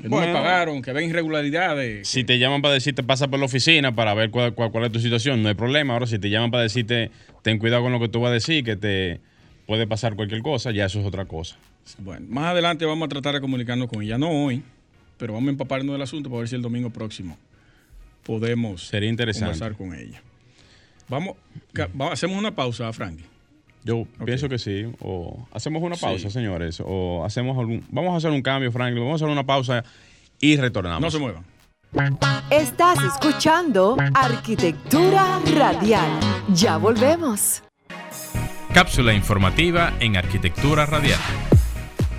que 0.00 0.08
no 0.08 0.20
me 0.20 0.32
pagaron, 0.32 0.80
que 0.80 0.92
ve 0.92 1.04
irregularidades. 1.04 2.08
Si 2.08 2.24
te 2.24 2.38
llaman 2.38 2.62
para 2.62 2.74
decirte 2.74 3.02
pasa 3.02 3.28
por 3.28 3.38
la 3.38 3.46
oficina 3.46 3.94
para 3.94 4.14
ver 4.14 4.30
cuál, 4.30 4.54
cuál, 4.54 4.84
es 4.84 4.92
tu 4.92 5.00
situación, 5.00 5.42
no 5.42 5.48
hay 5.48 5.54
problema. 5.54 5.92
Ahora, 5.92 6.06
si 6.06 6.18
te 6.18 6.30
llaman 6.30 6.50
para 6.50 6.62
decirte 6.62 7.10
ten 7.42 7.58
cuidado 7.58 7.82
con 7.82 7.92
lo 7.92 8.00
que 8.00 8.08
tú 8.08 8.20
vas 8.20 8.30
a 8.30 8.34
decir, 8.34 8.64
que 8.64 8.76
te 8.76 9.20
puede 9.66 9.86
pasar 9.86 10.14
cualquier 10.14 10.42
cosa, 10.42 10.70
ya 10.70 10.86
eso 10.86 11.00
es 11.00 11.06
otra 11.06 11.26
cosa. 11.26 11.56
Bueno, 11.98 12.26
más 12.28 12.46
adelante 12.46 12.84
vamos 12.84 13.06
a 13.06 13.08
tratar 13.08 13.34
de 13.34 13.40
comunicarnos 13.40 13.88
con 13.88 14.02
ella, 14.02 14.16
no 14.16 14.30
hoy, 14.30 14.62
pero 15.18 15.34
vamos 15.34 15.48
a 15.48 15.50
empaparnos 15.50 15.92
del 15.92 16.02
asunto 16.02 16.30
para 16.30 16.40
ver 16.40 16.48
si 16.48 16.56
el 16.56 16.62
domingo 16.62 16.90
próximo 16.90 17.36
podemos 18.22 18.86
Sería 18.86 19.08
interesante. 19.08 19.58
conversar 19.58 19.76
con 19.76 19.94
ella. 19.94 20.22
Vamos, 21.08 21.36
hacemos 22.10 22.38
una 22.38 22.54
pausa, 22.54 22.92
Frankie. 22.92 23.24
Yo 23.84 24.06
pienso 24.24 24.48
que 24.48 24.58
sí. 24.58 24.86
O 25.00 25.46
hacemos 25.52 25.82
una 25.82 25.96
Sí. 25.96 26.04
pausa, 26.04 26.30
señores. 26.30 26.82
O 26.84 27.24
hacemos 27.24 27.58
algún. 27.58 27.84
Vamos 27.90 28.14
a 28.14 28.16
hacer 28.18 28.30
un 28.30 28.42
cambio, 28.42 28.70
Franklin. 28.70 29.02
Vamos 29.04 29.20
a 29.20 29.24
hacer 29.24 29.32
una 29.32 29.44
pausa 29.44 29.84
y 30.40 30.56
retornamos. 30.56 31.00
No 31.00 31.10
se 31.10 31.18
muevan. 31.18 31.44
Estás 32.50 32.98
escuchando 33.04 33.96
Arquitectura 34.14 35.40
Radial. 35.56 36.08
Ya 36.54 36.76
volvemos. 36.78 37.62
Cápsula 38.72 39.12
informativa 39.12 39.92
en 40.00 40.16
Arquitectura 40.16 40.86
Radial. 40.86 41.18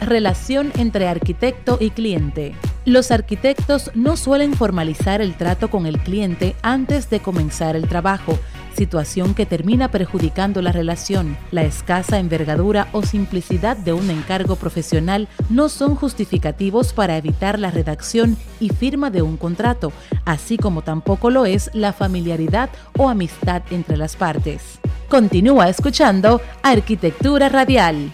Relación 0.02 0.72
entre 0.78 1.08
arquitecto 1.08 1.78
y 1.80 1.90
cliente. 1.92 2.54
Los 2.86 3.10
arquitectos 3.12 3.90
no 3.96 4.18
suelen 4.18 4.54
formalizar 4.54 5.22
el 5.22 5.36
trato 5.36 5.70
con 5.70 5.86
el 5.86 5.98
cliente 6.00 6.56
antes 6.62 7.10
de 7.10 7.22
comenzar 7.22 7.76
el 7.76 7.88
trabajo, 7.88 8.38
situación 8.74 9.34
que 9.34 9.46
termina 9.46 9.90
perjudicando 9.90 10.62
la 10.62 10.72
relación. 10.72 11.38
La 11.52 11.64
escasa 11.64 12.20
envergadura 12.20 12.88
o 12.92 13.02
simplicidad 13.04 13.78
de 13.78 13.94
un 13.94 14.10
encargo 14.10 14.56
profesional 14.56 15.28
no 15.50 15.70
son 15.70 15.96
justificativos 15.96 16.92
para 16.94 17.18
evitar 17.18 17.60
la 17.60 17.72
redacción 17.72 18.38
y 18.60 18.70
firma 18.70 19.10
de 19.10 19.22
un 19.22 19.38
contrato, 19.38 19.94
así 20.26 20.58
como 20.58 20.82
tampoco 20.82 21.30
lo 21.30 21.46
es 21.46 21.70
la 21.74 21.94
familiaridad 21.94 22.70
o 22.98 23.10
amistad 23.10 23.62
entre 23.72 23.98
las 23.98 24.16
partes. 24.16 24.80
Continúa 25.10 25.70
escuchando 25.70 26.42
Arquitectura 26.64 27.50
Radial. 27.50 28.12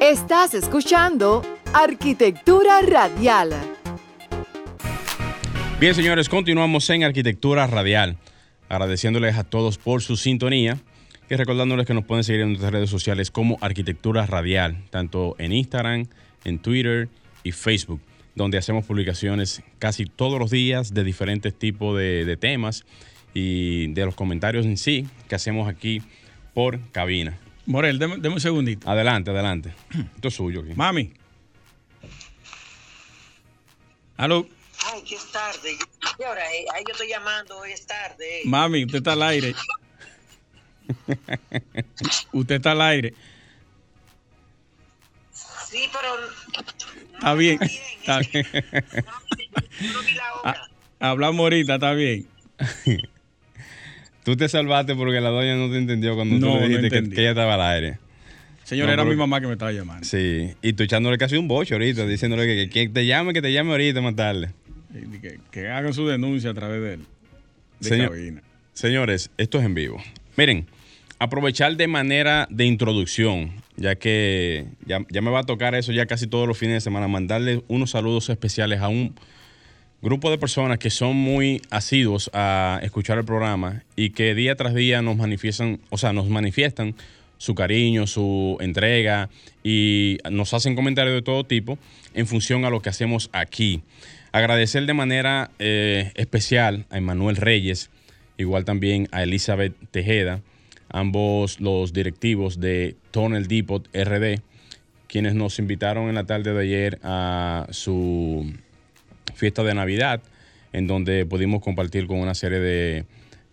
Estás 0.00 0.54
escuchando 0.54 1.42
Arquitectura 1.74 2.80
Radial. 2.82 3.77
Bien, 5.80 5.94
señores, 5.94 6.28
continuamos 6.28 6.90
en 6.90 7.04
Arquitectura 7.04 7.68
Radial. 7.68 8.16
Agradeciéndoles 8.68 9.36
a 9.36 9.44
todos 9.44 9.78
por 9.78 10.02
su 10.02 10.16
sintonía 10.16 10.76
y 11.30 11.36
recordándoles 11.36 11.86
que 11.86 11.94
nos 11.94 12.04
pueden 12.04 12.24
seguir 12.24 12.40
en 12.40 12.48
nuestras 12.48 12.72
redes 12.72 12.90
sociales 12.90 13.30
como 13.30 13.58
Arquitectura 13.60 14.26
Radial, 14.26 14.82
tanto 14.90 15.36
en 15.38 15.52
Instagram, 15.52 16.08
en 16.44 16.58
Twitter 16.58 17.08
y 17.44 17.52
Facebook, 17.52 18.00
donde 18.34 18.58
hacemos 18.58 18.86
publicaciones 18.86 19.62
casi 19.78 20.06
todos 20.06 20.40
los 20.40 20.50
días 20.50 20.94
de 20.94 21.04
diferentes 21.04 21.56
tipos 21.56 21.96
de, 21.96 22.24
de 22.24 22.36
temas 22.36 22.84
y 23.32 23.86
de 23.92 24.04
los 24.04 24.16
comentarios 24.16 24.66
en 24.66 24.78
sí 24.78 25.06
que 25.28 25.36
hacemos 25.36 25.68
aquí 25.68 26.02
por 26.54 26.80
cabina. 26.90 27.38
Morel, 27.66 28.00
deme, 28.00 28.16
deme 28.16 28.34
un 28.34 28.40
segundito. 28.40 28.90
Adelante, 28.90 29.30
adelante. 29.30 29.72
Esto 30.16 30.26
es 30.26 30.34
suyo 30.34 30.62
aquí. 30.62 30.72
Mami. 30.74 31.12
Aló, 34.16 34.48
Ay, 34.90 35.02
que 35.02 35.14
es 35.16 35.30
tarde. 35.32 35.76
¿Qué 36.16 36.24
hora 36.24 36.44
es? 36.52 36.64
Ay, 36.74 36.82
yo 36.86 36.92
estoy 36.92 37.08
llamando, 37.08 37.64
es 37.64 37.86
tarde. 37.86 38.40
mami, 38.44 38.84
usted 38.84 38.98
está 38.98 39.12
al 39.12 39.22
aire. 39.22 39.54
usted 42.32 42.54
está 42.56 42.72
al 42.72 42.80
aire. 42.82 43.12
Sí, 45.70 45.84
pero 45.92 46.64
Está 47.14 47.34
bien. 47.34 47.58
bien, 47.58 47.70
Está 48.00 48.18
bien. 48.20 48.46
no 49.92 50.00
vi 50.02 50.12
la 50.14 50.34
hora. 50.34 50.62
Ah, 51.00 51.10
hablamos 51.10 51.40
ahorita, 51.40 51.74
está 51.74 51.92
bien. 51.92 52.26
Tú 54.24 54.36
te 54.36 54.48
salvaste 54.48 54.94
porque 54.94 55.20
la 55.20 55.28
doña 55.30 55.56
no 55.56 55.70
te 55.70 55.76
entendió 55.78 56.14
cuando 56.14 56.36
No, 56.38 56.54
tú 56.54 56.60
le 56.60 56.68
dijiste 56.78 57.10
que, 57.10 57.20
ella 57.20 57.30
estaba 57.30 57.54
al 57.54 57.62
aire. 57.62 57.98
Señor, 58.64 58.86
No, 58.86 58.92
era 58.94 59.02
pero- 59.02 59.10
mi 59.14 59.16
mamá 59.18 59.40
que 59.40 59.46
me 59.46 59.52
estaba 59.54 59.72
llamando. 59.72 60.04
Sí, 60.06 60.54
y 60.62 60.72
tú 60.72 60.82
echándole 60.82 61.18
casi 61.18 61.36
un 61.36 61.48
bocho 61.48 61.74
ahorita, 61.74 62.06
diciéndole 62.06 62.46
que, 62.46 62.68
que, 62.70 62.86
que 62.86 62.88
te 62.92 63.06
llame, 63.06 63.32
que 63.34 63.42
te 63.42 63.52
llame 63.52 63.70
ahorita 63.72 64.00
más 64.00 64.16
tarde. 64.16 64.50
Que 65.50 65.68
hagan 65.68 65.92
su 65.92 66.06
denuncia 66.06 66.50
a 66.50 66.54
través 66.54 66.82
de 66.82 66.94
él. 66.94 67.00
De 67.80 67.88
Señor- 67.88 68.10
cabina. 68.10 68.42
Señores, 68.72 69.30
esto 69.38 69.58
es 69.58 69.64
en 69.64 69.74
vivo. 69.74 70.00
Miren, 70.36 70.66
aprovechar 71.18 71.76
de 71.76 71.88
manera 71.88 72.46
de 72.50 72.64
introducción, 72.64 73.52
ya 73.76 73.96
que 73.96 74.66
ya, 74.86 75.04
ya 75.10 75.20
me 75.20 75.30
va 75.30 75.40
a 75.40 75.44
tocar 75.44 75.74
eso 75.74 75.92
ya 75.92 76.06
casi 76.06 76.26
todos 76.26 76.46
los 76.46 76.56
fines 76.56 76.74
de 76.74 76.80
semana, 76.80 77.08
mandarle 77.08 77.62
unos 77.68 77.90
saludos 77.90 78.28
especiales 78.30 78.80
a 78.80 78.88
un 78.88 79.14
grupo 80.00 80.30
de 80.30 80.38
personas 80.38 80.78
que 80.78 80.90
son 80.90 81.16
muy 81.16 81.60
asiduos 81.70 82.30
a 82.32 82.78
escuchar 82.84 83.18
el 83.18 83.24
programa 83.24 83.82
y 83.96 84.10
que 84.10 84.34
día 84.36 84.54
tras 84.54 84.74
día 84.74 85.02
nos 85.02 85.16
manifiestan, 85.16 85.80
o 85.90 85.98
sea, 85.98 86.12
nos 86.12 86.28
manifiestan 86.28 86.94
su 87.36 87.54
cariño, 87.56 88.06
su 88.06 88.56
entrega 88.60 89.28
y 89.64 90.18
nos 90.30 90.54
hacen 90.54 90.76
comentarios 90.76 91.14
de 91.14 91.22
todo 91.22 91.42
tipo 91.44 91.78
en 92.14 92.26
función 92.28 92.64
a 92.64 92.70
lo 92.70 92.80
que 92.80 92.90
hacemos 92.90 93.28
aquí. 93.32 93.82
Agradecer 94.38 94.86
de 94.86 94.94
manera 94.94 95.50
eh, 95.58 96.12
especial 96.14 96.86
a 96.90 96.98
Emanuel 96.98 97.34
Reyes, 97.34 97.90
igual 98.36 98.64
también 98.64 99.08
a 99.10 99.24
Elizabeth 99.24 99.74
Tejeda, 99.90 100.42
ambos 100.88 101.60
los 101.60 101.92
directivos 101.92 102.60
de 102.60 102.94
Tonel 103.10 103.48
Depot 103.48 103.84
RD, 103.92 104.38
quienes 105.08 105.34
nos 105.34 105.58
invitaron 105.58 106.08
en 106.08 106.14
la 106.14 106.22
tarde 106.22 106.54
de 106.54 106.62
ayer 106.62 107.00
a 107.02 107.66
su 107.70 108.54
fiesta 109.34 109.64
de 109.64 109.74
Navidad, 109.74 110.22
en 110.72 110.86
donde 110.86 111.26
pudimos 111.26 111.60
compartir 111.60 112.06
con 112.06 112.20
una 112.20 112.36
serie 112.36 112.60
de 112.60 113.06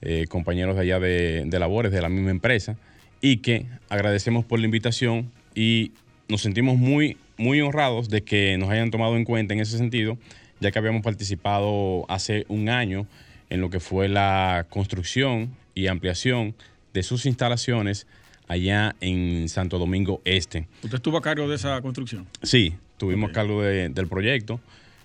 eh, 0.04 0.28
compañeros 0.30 0.76
de 0.76 0.84
allá 0.84 1.00
de, 1.00 1.46
de 1.48 1.60
labores 1.60 1.92
de 1.94 2.02
la 2.04 2.10
misma 2.10 2.30
empresa 2.30 2.78
y 3.22 3.38
que 3.38 3.66
agradecemos 3.90 4.46
por 4.46 4.60
la 4.60 4.66
invitación 4.66 5.32
y 5.56 5.94
nos 6.28 6.44
sentimos 6.44 6.78
muy, 6.78 7.18
muy 7.38 7.60
honrados 7.62 8.08
de 8.10 8.24
que 8.24 8.56
nos 8.60 8.70
hayan 8.70 8.92
tomado 8.92 9.18
en 9.18 9.26
cuenta 9.26 9.56
en 9.56 9.62
ese 9.62 9.80
sentido, 9.80 10.20
ya 10.60 10.72
que 10.72 10.80
habíamos 10.80 11.02
participado 11.02 12.06
hace 12.10 12.46
un 12.48 12.70
año 12.70 13.08
en 13.50 13.62
lo 13.62 13.70
que 13.70 13.80
fue 13.80 14.08
la 14.08 14.66
construcción 14.70 15.56
y 15.74 15.88
ampliación 15.88 16.56
de 16.94 17.04
sus 17.04 17.26
instalaciones 17.26 18.08
allá 18.48 18.96
en 19.02 19.50
Santo 19.50 19.78
Domingo 19.80 20.22
Este. 20.24 20.68
¿Usted 20.84 20.96
estuvo 20.96 21.18
a 21.18 21.22
cargo 21.22 21.48
de 21.50 21.56
esa 21.56 21.82
construcción? 21.82 22.28
Sí, 22.44 22.74
tuvimos 22.98 23.30
Ok. 23.30 23.36
cargo 23.36 23.62
de- 23.62 23.90
del 23.90 24.08
proyecto. 24.08 24.60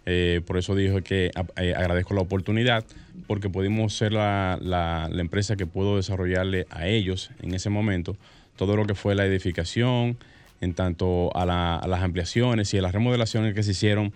eh, 0.06 0.40
por 0.46 0.56
eso 0.56 0.74
dijo 0.74 1.02
que 1.02 1.30
a- 1.34 1.62
eh, 1.62 1.74
agradezco 1.76 2.14
la 2.14 2.22
oportunidad, 2.22 2.84
porque 3.26 3.50
pudimos 3.50 3.94
ser 3.94 4.14
la, 4.14 4.58
la- 4.60 5.08
la 5.12 5.20
empresa 5.20 5.56
que 5.56 5.66
pudo 5.66 5.96
desarrollarle 5.98 6.66
a 6.70 6.88
ellos 6.88 7.30
en 7.42 7.54
ese 7.54 7.68
momento 7.68 8.16
todo 8.56 8.76
lo 8.76 8.86
que 8.86 8.94
fue 8.94 9.14
la 9.14 9.26
edificación, 9.26 10.16
en 10.62 10.72
tanto 10.72 11.30
a, 11.36 11.44
la- 11.44 11.76
a 11.76 11.86
las 11.86 12.02
ampliaciones 12.02 12.72
y 12.72 12.78
a 12.78 12.82
las 12.82 12.92
remodelaciones 12.92 13.54
que 13.54 13.62
se 13.62 13.72
hicieron 13.72 14.12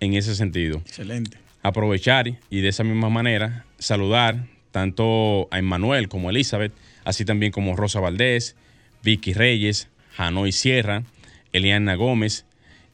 en 0.00 0.14
ese 0.14 0.34
sentido 0.34 0.78
Excelente. 0.78 1.38
aprovechar 1.62 2.26
y 2.50 2.60
de 2.60 2.68
esa 2.68 2.84
misma 2.84 3.08
manera 3.10 3.64
saludar 3.78 4.46
tanto 4.70 5.48
a 5.50 5.58
Emmanuel 5.58 6.08
como 6.08 6.28
a 6.28 6.30
Elizabeth, 6.32 6.72
así 7.04 7.24
también 7.24 7.52
como 7.52 7.76
Rosa 7.76 8.00
Valdés, 8.00 8.56
Vicky 9.02 9.32
Reyes, 9.32 9.88
Hanoi 10.16 10.52
Sierra, 10.52 11.04
Eliana 11.52 11.94
Gómez 11.94 12.44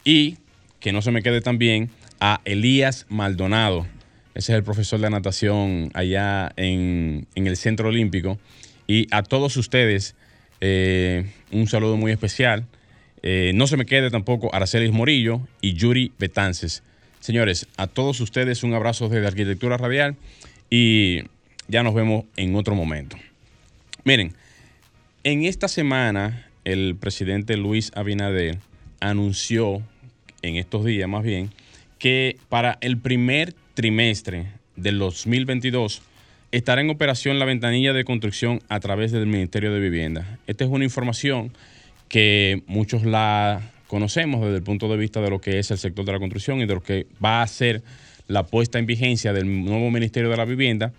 y 0.04 0.36
que 0.80 0.92
no 0.92 1.02
se 1.02 1.10
me 1.10 1.22
quede 1.22 1.40
también 1.40 1.90
a 2.20 2.40
Elías 2.44 3.06
Maldonado. 3.08 3.86
Ese 4.34 4.52
es 4.52 4.56
el 4.56 4.62
profesor 4.62 5.00
de 5.00 5.10
natación 5.10 5.90
allá 5.94 6.52
en, 6.56 7.26
en 7.34 7.46
el 7.46 7.56
Centro 7.56 7.88
Olímpico. 7.88 8.38
Y 8.86 9.06
a 9.10 9.22
todos 9.22 9.56
ustedes, 9.56 10.14
eh, 10.60 11.30
un 11.50 11.66
saludo 11.66 11.96
muy 11.96 12.12
especial. 12.12 12.66
Eh, 13.22 13.52
no 13.54 13.66
se 13.66 13.76
me 13.76 13.86
quede 13.86 14.10
tampoco 14.10 14.54
Aracelis 14.54 14.92
Morillo 14.92 15.40
y 15.60 15.74
Yuri 15.74 16.12
Betances. 16.18 16.82
Señores, 17.20 17.68
a 17.76 17.86
todos 17.86 18.20
ustedes 18.20 18.62
un 18.62 18.72
abrazo 18.72 19.08
desde 19.08 19.26
Arquitectura 19.26 19.76
Radial 19.76 20.16
y 20.70 21.20
ya 21.68 21.82
nos 21.82 21.94
vemos 21.94 22.24
en 22.36 22.56
otro 22.56 22.74
momento. 22.74 23.16
Miren, 24.04 24.34
en 25.22 25.44
esta 25.44 25.68
semana 25.68 26.46
el 26.64 26.96
presidente 26.96 27.58
Luis 27.58 27.92
Abinader 27.94 28.58
anunció, 29.00 29.82
en 30.40 30.56
estos 30.56 30.84
días 30.86 31.08
más 31.10 31.22
bien, 31.22 31.50
que 31.98 32.38
para 32.48 32.78
el 32.80 32.96
primer 32.96 33.54
trimestre 33.74 34.46
del 34.76 34.98
2022 34.98 36.00
estará 36.52 36.80
en 36.80 36.88
operación 36.88 37.38
la 37.38 37.44
ventanilla 37.44 37.92
de 37.92 38.04
construcción 38.04 38.62
a 38.70 38.80
través 38.80 39.12
del 39.12 39.26
Ministerio 39.26 39.72
de 39.74 39.80
Vivienda. 39.80 40.38
Esta 40.46 40.64
es 40.64 40.70
una 40.70 40.84
información 40.84 41.52
que 42.08 42.62
muchos 42.66 43.04
la 43.04 43.60
conocemos 43.90 44.40
desde 44.42 44.58
el 44.58 44.62
punto 44.62 44.88
de 44.88 44.96
vista 44.96 45.20
de 45.20 45.30
lo 45.30 45.40
que 45.40 45.58
es 45.58 45.72
el 45.72 45.78
sector 45.78 46.04
de 46.04 46.12
la 46.12 46.20
construcción 46.20 46.60
y 46.60 46.66
de 46.66 46.74
lo 46.74 46.80
que 46.80 47.08
va 47.22 47.42
a 47.42 47.46
ser 47.48 47.82
la 48.28 48.44
puesta 48.44 48.78
en 48.78 48.86
vigencia 48.86 49.32
del 49.32 49.64
nuevo 49.64 49.90
Ministerio 49.90 50.30
de 50.30 50.36
la 50.36 50.44
Vivienda 50.44 50.92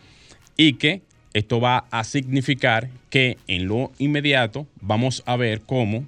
y 0.57 0.73
que 0.73 1.01
esto 1.33 1.61
va 1.61 1.85
a 1.89 2.03
significar 2.03 2.89
que 3.09 3.37
en 3.47 3.69
lo 3.69 3.93
inmediato 3.97 4.67
vamos 4.81 5.23
a 5.25 5.37
ver 5.37 5.61
cómo 5.61 6.05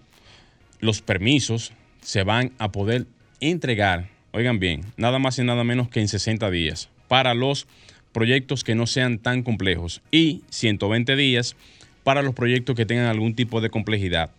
los 0.81 1.01
permisos 1.01 1.71
se 2.01 2.23
van 2.23 2.51
a 2.57 2.73
poder 2.73 3.05
entregar, 3.39 4.09
oigan 4.33 4.59
bien, 4.59 4.81
nada 4.97 5.19
más 5.19 5.39
y 5.39 5.45
nada 5.45 5.63
menos 5.63 5.87
que 5.87 6.01
en 6.01 6.09
60 6.09 6.51
días 6.51 6.89
para 7.07 7.33
los 7.33 7.65
proyectos 8.11 8.65
que 8.65 8.75
no 8.75 8.87
sean 8.87 9.19
tan 9.19 9.43
complejos 9.43 10.01
y 10.11 10.41
120 10.49 11.15
días 11.15 11.55
para 12.03 12.21
los 12.21 12.35
proyectos 12.35 12.75
que 12.75 12.85
tengan 12.85 13.05
algún 13.05 13.35
tipo 13.35 13.61
de 13.61 13.69
complejidad. 13.69 14.31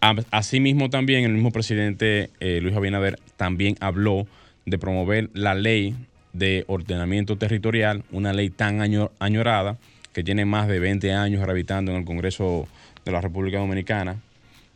Asimismo 0.00 0.88
también 0.88 1.24
el 1.24 1.32
mismo 1.32 1.50
presidente 1.52 2.30
eh, 2.40 2.60
Luis 2.62 2.74
Abinader 2.74 3.18
también 3.36 3.76
habló 3.80 4.26
de 4.64 4.78
promover 4.78 5.28
la 5.34 5.54
ley 5.54 5.94
de 6.32 6.64
ordenamiento 6.68 7.36
territorial, 7.36 8.04
una 8.10 8.32
ley 8.32 8.50
tan 8.50 8.80
año- 8.80 9.10
añorada 9.18 9.76
que 10.12 10.24
tiene 10.24 10.44
más 10.44 10.68
de 10.68 10.78
20 10.78 11.12
años 11.12 11.42
gravitando 11.42 11.92
en 11.92 11.98
el 11.98 12.04
Congreso 12.04 12.66
de 13.04 13.12
la 13.12 13.20
República 13.20 13.58
Dominicana, 13.58 14.16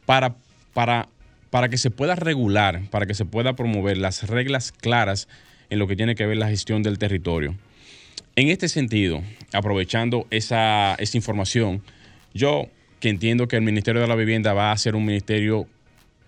para, 0.05 0.35
para, 0.75 1.09
para 1.51 1.69
que 1.69 1.79
se 1.79 1.91
pueda 1.91 2.15
regular, 2.17 2.83
para 2.91 3.07
que 3.07 3.15
se 3.15 3.25
pueda 3.25 3.55
promover 3.55 3.97
las 3.97 4.29
reglas 4.29 4.73
claras 4.73 5.29
en 5.71 5.79
lo 5.79 5.87
que 5.87 5.97
tiene 5.97 6.15
que 6.15 6.27
ver 6.27 6.37
la 6.37 6.49
gestión 6.49 6.83
del 6.83 6.99
territorio. 6.99 7.55
En 8.37 8.49
este 8.49 8.69
sentido, 8.69 9.23
aprovechando 9.53 10.27
esa, 10.31 10.95
esa 10.97 11.17
información, 11.17 11.83
yo 12.35 12.67
que 13.05 13.11
entiendo 13.11 13.47
que 13.49 13.57
el 13.57 13.61
Ministerio 13.61 14.01
de 14.01 14.07
la 14.09 14.15
Vivienda 14.15 14.55
va 14.55 14.73
a 14.73 14.79
ser 14.79 14.97
un 14.97 15.05
ministerio, 15.05 15.67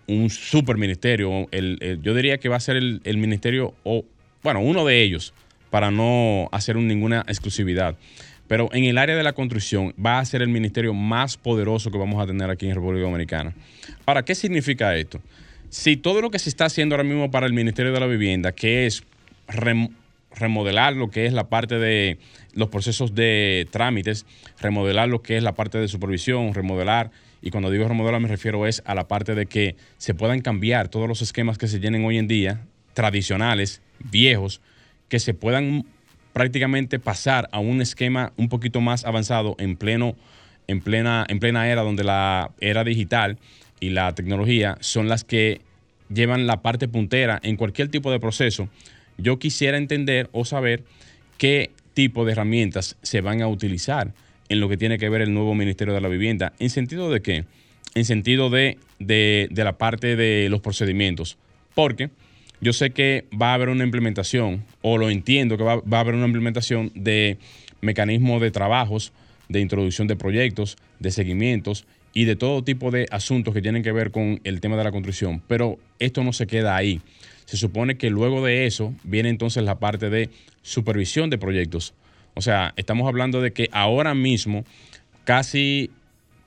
un 0.08 0.28
super 0.28 0.76
ministerio, 0.76 1.48
el- 1.50 2.00
yo 2.02 2.12
diría 2.12 2.36
que 2.36 2.50
va 2.50 2.56
a 2.56 2.60
ser 2.60 2.76
el, 2.76 3.00
ministerio, 3.16 3.72
o 3.82 4.04
bueno, 4.42 4.60
uno 4.60 4.84
de 4.84 5.00
ellos, 5.02 5.32
para 5.70 5.90
no 5.90 6.50
hacer 6.52 6.76
un- 6.76 6.86
ninguna 6.86 7.24
exclusividad. 7.28 7.96
Pero 8.46 8.68
en 8.74 8.84
el 8.84 8.98
área 8.98 9.16
de 9.16 9.22
la 9.22 9.32
construcción 9.32 9.94
va 10.04 10.18
a 10.18 10.24
ser 10.26 10.42
el 10.42 10.48
ministerio 10.48 10.92
más 10.92 11.38
poderoso 11.38 11.90
que 11.90 11.96
vamos 11.96 12.22
a 12.22 12.26
tener 12.26 12.50
aquí 12.50 12.68
en 12.68 12.74
República 12.74 13.04
Dominicana. 13.06 13.54
Ahora, 14.04 14.22
¿qué 14.22 14.34
significa 14.34 14.94
esto? 14.96 15.22
Si 15.70 15.96
todo 15.96 16.20
lo 16.20 16.30
que 16.30 16.38
se 16.38 16.50
está 16.50 16.66
haciendo 16.66 16.94
ahora 16.94 17.04
mismo 17.04 17.30
para 17.30 17.46
el 17.46 17.54
Ministerio 17.54 17.90
de 17.90 18.00
la 18.00 18.06
Vivienda, 18.06 18.52
que 18.52 18.84
es 18.84 19.02
remodelar 20.36 20.94
lo 20.94 21.10
que 21.10 21.26
es 21.26 21.32
la 21.32 21.48
parte 21.48 21.78
de 21.78 22.18
los 22.52 22.68
procesos 22.68 23.14
de 23.14 23.66
trámites, 23.70 24.26
remodelar 24.60 25.08
lo 25.08 25.22
que 25.22 25.36
es 25.36 25.42
la 25.42 25.54
parte 25.54 25.78
de 25.78 25.88
supervisión, 25.88 26.54
remodelar, 26.54 27.10
y 27.42 27.50
cuando 27.50 27.70
digo 27.70 27.86
remodelar 27.88 28.20
me 28.20 28.28
refiero 28.28 28.66
es 28.66 28.82
a 28.86 28.94
la 28.94 29.08
parte 29.08 29.34
de 29.34 29.46
que 29.46 29.76
se 29.98 30.14
puedan 30.14 30.40
cambiar 30.40 30.88
todos 30.88 31.08
los 31.08 31.22
esquemas 31.22 31.58
que 31.58 31.68
se 31.68 31.80
llenen 31.80 32.04
hoy 32.04 32.18
en 32.18 32.28
día, 32.28 32.64
tradicionales, 32.94 33.82
viejos, 33.98 34.60
que 35.08 35.20
se 35.20 35.34
puedan 35.34 35.84
prácticamente 36.32 36.98
pasar 36.98 37.48
a 37.52 37.60
un 37.60 37.80
esquema 37.80 38.32
un 38.36 38.48
poquito 38.48 38.80
más 38.80 39.04
avanzado 39.04 39.56
en 39.58 39.76
pleno 39.76 40.16
en 40.66 40.80
plena 40.80 41.24
en 41.28 41.38
plena 41.38 41.68
era 41.68 41.82
donde 41.82 42.04
la 42.04 42.50
era 42.60 42.82
digital 42.84 43.38
y 43.80 43.90
la 43.90 44.14
tecnología 44.14 44.76
son 44.80 45.08
las 45.08 45.24
que 45.24 45.60
llevan 46.08 46.46
la 46.46 46.62
parte 46.62 46.88
puntera 46.88 47.38
en 47.42 47.56
cualquier 47.56 47.88
tipo 47.88 48.10
de 48.10 48.20
proceso. 48.20 48.68
Yo 49.18 49.38
quisiera 49.38 49.76
entender 49.78 50.28
o 50.32 50.44
saber 50.44 50.82
qué 51.38 51.70
tipo 51.94 52.24
de 52.24 52.32
herramientas 52.32 52.96
se 53.02 53.20
van 53.20 53.42
a 53.42 53.48
utilizar 53.48 54.12
en 54.48 54.60
lo 54.60 54.68
que 54.68 54.76
tiene 54.76 54.98
que 54.98 55.08
ver 55.08 55.22
el 55.22 55.32
nuevo 55.32 55.54
Ministerio 55.54 55.94
de 55.94 56.00
la 56.00 56.08
Vivienda. 56.08 56.52
¿En 56.58 56.70
sentido 56.70 57.10
de 57.10 57.20
qué? 57.22 57.44
En 57.94 58.04
sentido 58.04 58.50
de, 58.50 58.78
de- 58.98 59.48
la 59.52 59.78
parte 59.78 60.16
de 60.16 60.48
los 60.50 60.60
procedimientos. 60.60 61.38
Porque 61.74 62.10
yo 62.60 62.72
sé 62.72 62.90
que 62.90 63.24
va 63.40 63.50
a 63.50 63.54
haber 63.54 63.70
una 63.70 63.84
implementación, 63.84 64.64
o 64.82 64.98
lo 64.98 65.10
entiendo 65.10 65.56
que 65.56 65.64
va, 65.64 65.76
va 65.76 65.98
a 65.98 66.00
haber 66.00 66.14
una 66.14 66.26
implementación 66.26 66.92
de 66.94 67.38
mecanismos 67.80 68.40
de 68.40 68.50
trabajos, 68.50 69.12
de 69.48 69.60
introducción 69.60 70.06
de 70.08 70.16
proyectos, 70.16 70.76
de 70.98 71.10
seguimientos 71.10 71.86
y 72.12 72.24
de 72.24 72.36
todo 72.36 72.64
tipo 72.64 72.90
de 72.90 73.06
asuntos 73.10 73.52
que 73.54 73.62
tienen 73.62 73.82
que 73.82 73.92
ver 73.92 74.10
con 74.10 74.40
el 74.44 74.60
tema 74.60 74.76
de 74.76 74.84
la 74.84 74.90
construcción. 74.92 75.42
Pero 75.48 75.78
esto 75.98 76.24
no 76.24 76.32
se 76.32 76.46
queda 76.46 76.76
ahí. 76.76 77.00
Se 77.46 77.56
supone 77.56 77.96
que 77.96 78.10
luego 78.10 78.44
de 78.44 78.66
eso 78.66 78.92
viene 79.04 79.28
entonces 79.30 79.62
la 79.64 79.78
parte 79.78 80.10
de 80.10 80.30
supervisión 80.62 81.30
de 81.30 81.38
proyectos. 81.38 81.94
O 82.34 82.42
sea, 82.42 82.74
estamos 82.76 83.08
hablando 83.08 83.40
de 83.40 83.52
que 83.52 83.68
ahora 83.72 84.14
mismo 84.14 84.64
casi, 85.24 85.90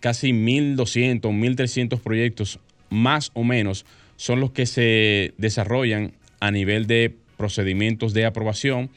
casi 0.01 0.31
1.200, 0.31 1.21
1.300 1.21 1.99
proyectos 1.99 2.59
más 2.89 3.31
o 3.33 3.43
menos 3.43 3.85
son 4.17 4.39
los 4.39 4.51
que 4.51 4.65
se 4.65 5.33
desarrollan 5.37 6.13
a 6.39 6.51
nivel 6.51 6.85
de 6.85 7.15
procedimientos 7.37 8.13
de 8.13 8.25
aprobación 8.25 8.89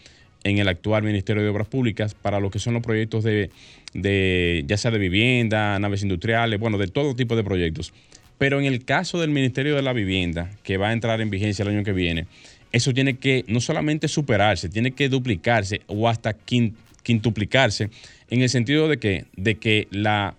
en 0.45 0.59
el 0.59 0.69
actual 0.69 1.05
Ministerio 1.05 1.43
de 1.43 1.49
Obras 1.49 1.69
Públicas 1.69 2.15
para 2.15 2.41
lo 2.41 2.51
que 2.51 2.59
son 2.59 2.75
los 2.75 2.83
proyectos 2.83 3.23
de, 3.23 3.51
de 3.95 4.65
ya 4.67 4.77
sea 4.77 4.91
de 4.91 4.99
vivienda, 4.99 5.79
naves 5.79 6.03
industriales, 6.03 6.59
bueno, 6.59 6.79
de 6.79 6.89
todo 6.89 7.15
tipo 7.15 7.37
de 7.37 7.45
proyectos. 7.45 7.93
Pero 8.43 8.59
en 8.59 8.67
el 8.67 8.85
caso 8.85 9.21
del 9.21 9.31
Ministerio 9.31 9.77
de 9.77 9.83
la 9.83 9.93
Vivienda, 9.93 10.51
que 10.65 10.77
va 10.77 10.89
a 10.89 10.93
entrar 10.93 11.21
en 11.21 11.31
vigencia 11.31 11.63
el 11.63 11.69
año 11.69 11.85
que 11.85 11.93
viene, 11.93 12.27
eso 12.73 12.93
tiene 12.93 13.15
que 13.15 13.45
no 13.47 13.61
solamente 13.61 14.09
superarse, 14.09 14.69
tiene 14.69 14.91
que 14.91 15.09
duplicarse 15.09 15.83
o 15.87 16.09
hasta 16.09 16.37
quin- 16.37 16.75
quintuplicarse 17.05 17.89
en 18.31 18.43
el 18.43 18.49
sentido 18.49 18.89
de 18.89 18.99
que, 18.99 19.27
de 19.37 19.59
que 19.59 19.87
la 19.93 20.35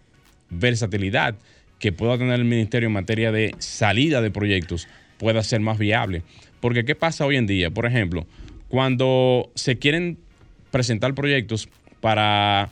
versatilidad 0.49 1.35
que 1.79 1.93
pueda 1.93 2.17
tener 2.17 2.33
el 2.33 2.43
ministerio 2.43 2.87
en 2.87 2.93
materia 2.93 3.31
de 3.31 3.55
salida 3.59 4.21
de 4.21 4.31
proyectos 4.31 4.89
pueda 5.17 5.41
ser 5.41 5.61
más 5.61 5.77
viable. 5.77 6.23
Porque 6.59 6.83
¿qué 6.83 6.95
pasa 6.95 7.25
hoy 7.25 7.37
en 7.37 7.47
día? 7.47 7.71
Por 7.71 7.85
ejemplo, 7.85 8.27
cuando 8.67 9.49
se 9.55 9.77
quieren 9.77 10.17
presentar 10.71 11.13
proyectos 11.13 11.69
para 12.01 12.69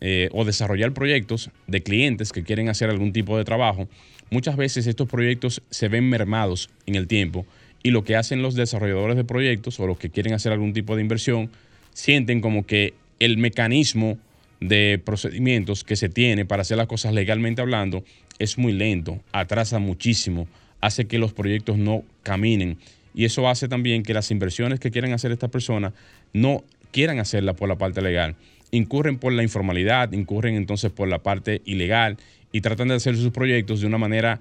eh, 0.00 0.28
o 0.30 0.44
desarrollar 0.44 0.92
proyectos 0.92 1.50
de 1.66 1.82
clientes 1.82 2.30
que 2.30 2.44
quieren 2.44 2.68
hacer 2.68 2.90
algún 2.90 3.12
tipo 3.12 3.36
de 3.36 3.42
trabajo, 3.42 3.88
muchas 4.30 4.56
veces 4.56 4.86
estos 4.86 5.08
proyectos 5.08 5.62
se 5.70 5.88
ven 5.88 6.08
mermados 6.08 6.70
en 6.86 6.94
el 6.94 7.06
tiempo 7.06 7.46
y 7.82 7.90
lo 7.90 8.04
que 8.04 8.16
hacen 8.16 8.42
los 8.42 8.54
desarrolladores 8.54 9.16
de 9.16 9.24
proyectos 9.24 9.78
o 9.80 9.86
los 9.86 9.98
que 9.98 10.10
quieren 10.10 10.34
hacer 10.34 10.52
algún 10.52 10.72
tipo 10.72 10.96
de 10.96 11.02
inversión 11.02 11.50
sienten 11.92 12.40
como 12.40 12.66
que 12.66 12.94
el 13.18 13.38
mecanismo 13.38 14.18
de 14.60 15.00
procedimientos 15.04 15.84
que 15.84 15.96
se 15.96 16.08
tiene 16.08 16.44
para 16.44 16.62
hacer 16.62 16.76
las 16.76 16.86
cosas 16.86 17.14
legalmente 17.14 17.62
hablando 17.62 18.04
es 18.38 18.58
muy 18.58 18.72
lento, 18.72 19.20
atrasa 19.32 19.78
muchísimo, 19.78 20.48
hace 20.80 21.06
que 21.06 21.18
los 21.18 21.32
proyectos 21.32 21.78
no 21.78 22.04
caminen 22.22 22.78
y 23.14 23.24
eso 23.24 23.48
hace 23.48 23.68
también 23.68 24.02
que 24.02 24.14
las 24.14 24.30
inversiones 24.30 24.80
que 24.80 24.90
quieren 24.90 25.12
hacer 25.12 25.32
estas 25.32 25.50
personas 25.50 25.92
no 26.32 26.64
quieran 26.92 27.18
hacerlas 27.18 27.56
por 27.56 27.68
la 27.68 27.76
parte 27.76 28.00
legal. 28.02 28.36
Incurren 28.70 29.18
por 29.18 29.32
la 29.32 29.42
informalidad, 29.42 30.12
incurren 30.12 30.54
entonces 30.56 30.90
por 30.90 31.08
la 31.08 31.18
parte 31.18 31.62
ilegal 31.64 32.18
y 32.52 32.60
tratan 32.60 32.88
de 32.88 32.94
hacer 32.94 33.16
sus 33.16 33.30
proyectos 33.30 33.80
de 33.80 33.86
una 33.86 33.98
manera, 33.98 34.40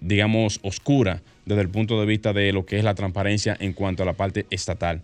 digamos, 0.00 0.60
oscura 0.62 1.22
desde 1.44 1.62
el 1.62 1.68
punto 1.68 2.00
de 2.00 2.06
vista 2.06 2.32
de 2.32 2.52
lo 2.52 2.66
que 2.66 2.78
es 2.78 2.84
la 2.84 2.94
transparencia 2.94 3.56
en 3.60 3.72
cuanto 3.72 4.02
a 4.02 4.06
la 4.06 4.14
parte 4.14 4.46
estatal. 4.50 5.02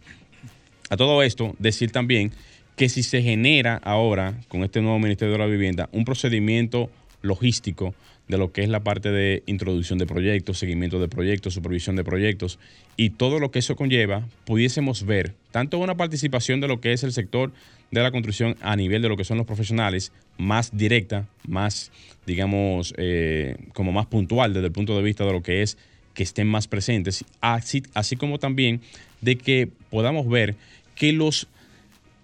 A 0.90 0.96
todo 0.96 1.22
esto, 1.22 1.54
decir 1.58 1.92
también 1.92 2.32
que 2.76 2.88
si 2.88 3.02
se 3.02 3.22
genera 3.22 3.76
ahora, 3.76 4.34
con 4.48 4.64
este 4.64 4.80
nuevo 4.80 4.98
Ministerio 4.98 5.32
de 5.32 5.38
la 5.38 5.46
Vivienda, 5.46 5.88
un 5.92 6.04
procedimiento 6.04 6.90
logístico 7.22 7.94
de 8.28 8.38
lo 8.38 8.52
que 8.52 8.62
es 8.62 8.68
la 8.68 8.82
parte 8.82 9.10
de 9.10 9.42
introducción 9.46 9.98
de 9.98 10.06
proyectos, 10.06 10.58
seguimiento 10.58 10.98
de 11.00 11.08
proyectos, 11.08 11.54
supervisión 11.54 11.96
de 11.96 12.04
proyectos 12.04 12.58
y 12.96 13.10
todo 13.10 13.38
lo 13.38 13.50
que 13.50 13.58
eso 13.58 13.76
conlleva, 13.76 14.26
pudiésemos 14.44 15.04
ver 15.04 15.34
tanto 15.50 15.78
una 15.78 15.96
participación 15.96 16.60
de 16.60 16.68
lo 16.68 16.80
que 16.80 16.92
es 16.92 17.02
el 17.02 17.12
sector 17.12 17.52
de 17.90 18.02
la 18.02 18.10
construcción 18.10 18.56
a 18.62 18.74
nivel 18.74 19.02
de 19.02 19.08
lo 19.08 19.16
que 19.16 19.24
son 19.24 19.36
los 19.36 19.46
profesionales, 19.46 20.12
más 20.38 20.76
directa, 20.76 21.28
más, 21.46 21.92
digamos, 22.26 22.94
eh, 22.96 23.56
como 23.74 23.92
más 23.92 24.06
puntual 24.06 24.54
desde 24.54 24.68
el 24.68 24.72
punto 24.72 24.96
de 24.96 25.02
vista 25.02 25.24
de 25.24 25.32
lo 25.32 25.42
que 25.42 25.62
es 25.62 25.76
que 26.14 26.22
estén 26.22 26.46
más 26.46 26.68
presentes, 26.68 27.24
así, 27.40 27.82
así 27.94 28.16
como 28.16 28.38
también 28.38 28.80
de 29.20 29.36
que 29.36 29.68
podamos 29.90 30.28
ver 30.28 30.56
que 30.94 31.12
los 31.12 31.48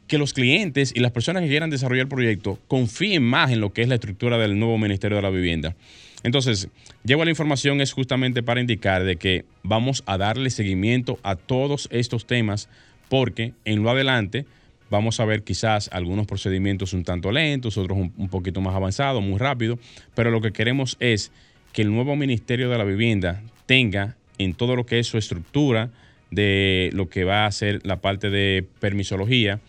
que 0.08 0.18
los 0.18 0.32
clientes 0.32 0.92
y 0.96 1.00
las 1.00 1.12
personas 1.12 1.42
que 1.42 1.48
quieran 1.48 1.70
desarrollar 1.70 2.04
el 2.04 2.08
proyecto 2.08 2.58
confíen 2.66 3.22
más 3.22 3.52
en 3.52 3.60
lo 3.60 3.72
que 3.72 3.82
es 3.82 3.88
la 3.88 3.94
estructura 3.94 4.38
del 4.38 4.58
nuevo 4.58 4.78
Ministerio 4.78 5.16
de 5.16 5.22
la 5.22 5.30
Vivienda. 5.30 5.76
Entonces, 6.24 6.68
llevo 7.04 7.24
la 7.24 7.30
información 7.30 7.80
es 7.80 7.92
justamente 7.92 8.42
para 8.42 8.60
indicar 8.60 9.04
de 9.04 9.16
que 9.16 9.44
vamos 9.62 10.02
a 10.06 10.18
darle 10.18 10.50
seguimiento 10.50 11.18
a 11.22 11.36
todos 11.36 11.88
estos 11.92 12.26
temas 12.26 12.68
porque 13.08 13.52
en 13.64 13.82
lo 13.82 13.90
adelante 13.90 14.46
vamos 14.90 15.20
a 15.20 15.24
ver 15.24 15.44
quizás 15.44 15.90
algunos 15.92 16.26
procedimientos 16.26 16.92
un 16.92 17.04
tanto 17.04 17.30
lentos, 17.30 17.76
otros 17.76 17.98
un, 17.98 18.28
poquito 18.28 18.60
más 18.60 18.74
avanzados, 18.74 19.22
muy 19.22 19.38
rápido, 19.38 19.78
pero 20.14 20.30
lo 20.30 20.40
que 20.40 20.52
queremos 20.52 20.96
es 20.98 21.30
que 21.72 21.82
el 21.82 21.92
nuevo 21.92 22.16
Ministerio 22.16 22.70
de 22.70 22.78
la 22.78 22.84
Vivienda 22.84 23.42
tenga 23.66 24.16
en 24.38 24.54
todo 24.54 24.74
lo 24.74 24.86
que 24.86 24.98
es 24.98 25.06
su 25.06 25.18
estructura 25.18 25.90
de 26.30 26.90
lo 26.94 27.08
que 27.08 27.24
va 27.24 27.46
a 27.46 27.52
ser 27.52 27.80
la 27.86 28.00
parte 28.00 28.30
de 28.30 28.66
permisología, 28.80 29.60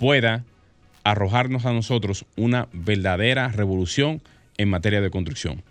pueda 0.00 0.44
arrojarnos 1.04 1.66
a 1.66 1.74
nosotros 1.74 2.24
una 2.34 2.68
verdadera 2.72 3.48
revolución 3.48 4.22
en 4.56 4.70
materia 4.70 5.02
de 5.02 5.10
construcción. 5.10 5.62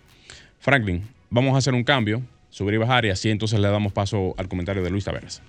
Franklin, 0.60 1.02
vamos 1.30 1.56
a 1.56 1.58
hacer 1.58 1.74
un 1.74 1.82
cambio, 1.82 2.22
subir 2.48 2.74
y 2.74 2.76
bajar, 2.76 3.04
y 3.04 3.10
así 3.10 3.28
entonces 3.28 3.58
le 3.58 3.68
damos 3.68 3.92
paso 3.92 4.36
al 4.38 4.48
comentario 4.48 4.84
de 4.84 4.90
Luis 4.90 5.04
Taveras. 5.04 5.42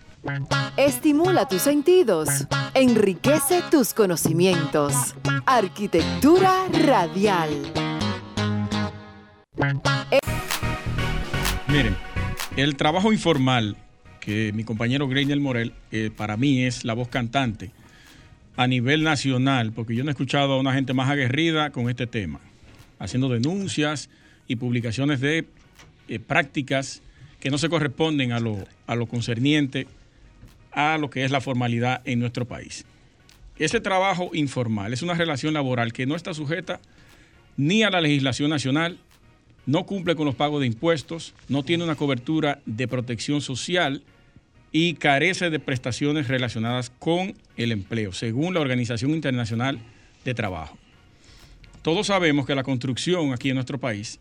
Estimula 0.78 1.48
tus 1.48 1.62
sentidos, 1.62 2.48
enriquece 2.74 3.62
tus 3.70 3.94
conocimientos. 3.94 5.15
Arquitectura 5.46 6.65
radial. 6.84 7.50
Miren, 11.67 11.96
el 12.58 12.76
trabajo 12.78 13.13
informal 13.13 13.78
que 14.20 14.52
mi 14.54 14.63
compañero 14.63 15.08
Greiner 15.08 15.39
Morel 15.39 15.74
eh, 15.91 16.10
para 16.15 16.36
mí 16.36 16.63
es 16.63 16.84
la 16.84 16.96
voz 16.96 17.08
cantante 17.08 17.72
a 18.56 18.68
nivel 18.68 19.04
nacional, 19.04 19.72
porque 19.72 19.96
yo 19.96 20.04
no 20.04 20.10
he 20.10 20.14
escuchado 20.14 20.54
a 20.54 20.60
una 20.60 20.74
gente 20.74 20.94
más 20.94 21.10
aguerrida 21.10 21.72
con 21.72 21.90
este 21.90 22.08
tema, 22.08 22.40
haciendo 23.00 23.30
denuncias 23.30 24.10
y 24.48 24.58
publicaciones 24.58 25.22
de 25.22 25.46
eh, 26.08 26.20
prácticas 26.20 27.02
que 27.40 27.50
no 27.50 27.58
se 27.58 27.70
corresponden 27.70 28.32
a 28.32 28.40
lo, 28.40 28.66
a 28.88 28.96
lo 28.96 29.08
concerniente 29.08 29.88
a 30.72 30.98
lo 30.98 31.10
que 31.10 31.26
es 31.26 31.32
la 31.32 31.42
formalidad 31.42 32.02
en 32.06 32.20
nuestro 32.20 32.46
país. 32.46 32.86
Ese 33.58 33.80
trabajo 33.80 34.32
informal 34.34 34.94
es 34.94 35.02
una 35.02 35.14
relación 35.14 35.54
laboral 35.54 35.94
que 35.94 36.06
no 36.06 36.16
está 36.16 36.34
sujeta 36.34 36.80
ni 37.58 37.84
a 37.84 37.90
la 37.90 38.02
legislación 38.02 38.50
nacional, 38.50 38.98
no 39.66 39.86
cumple 39.86 40.16
con 40.16 40.26
los 40.26 40.36
pagos 40.36 40.62
de 40.62 40.68
impuestos, 40.68 41.34
no 41.48 41.64
tiene 41.64 41.84
una 41.84 41.96
cobertura 41.96 42.60
de 42.66 42.88
protección 42.88 43.42
social 43.42 44.02
y 44.72 44.94
carece 44.94 45.50
de 45.50 45.60
prestaciones 45.60 46.28
relacionadas 46.28 46.92
con 47.00 47.34
el 47.58 47.72
empleo, 47.72 48.14
según 48.14 48.54
la 48.54 48.62
Organización 48.62 49.12
Internacional 49.12 49.80
de 50.24 50.34
Trabajo. 50.34 50.78
Todos 51.82 52.08
sabemos 52.08 52.46
que 52.46 52.56
la 52.56 52.64
construcción 52.64 53.34
aquí 53.34 53.50
en 53.50 53.56
nuestro 53.56 53.80
país, 53.80 54.20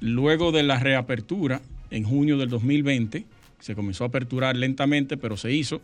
luego 0.00 0.52
de 0.52 0.62
la 0.62 0.78
reapertura 0.78 1.60
en 1.90 2.04
junio 2.04 2.38
del 2.38 2.48
2020, 2.48 3.24
se 3.58 3.74
comenzó 3.74 4.04
a 4.04 4.06
aperturar 4.06 4.56
lentamente, 4.56 5.16
pero 5.16 5.36
se 5.36 5.52
hizo, 5.52 5.82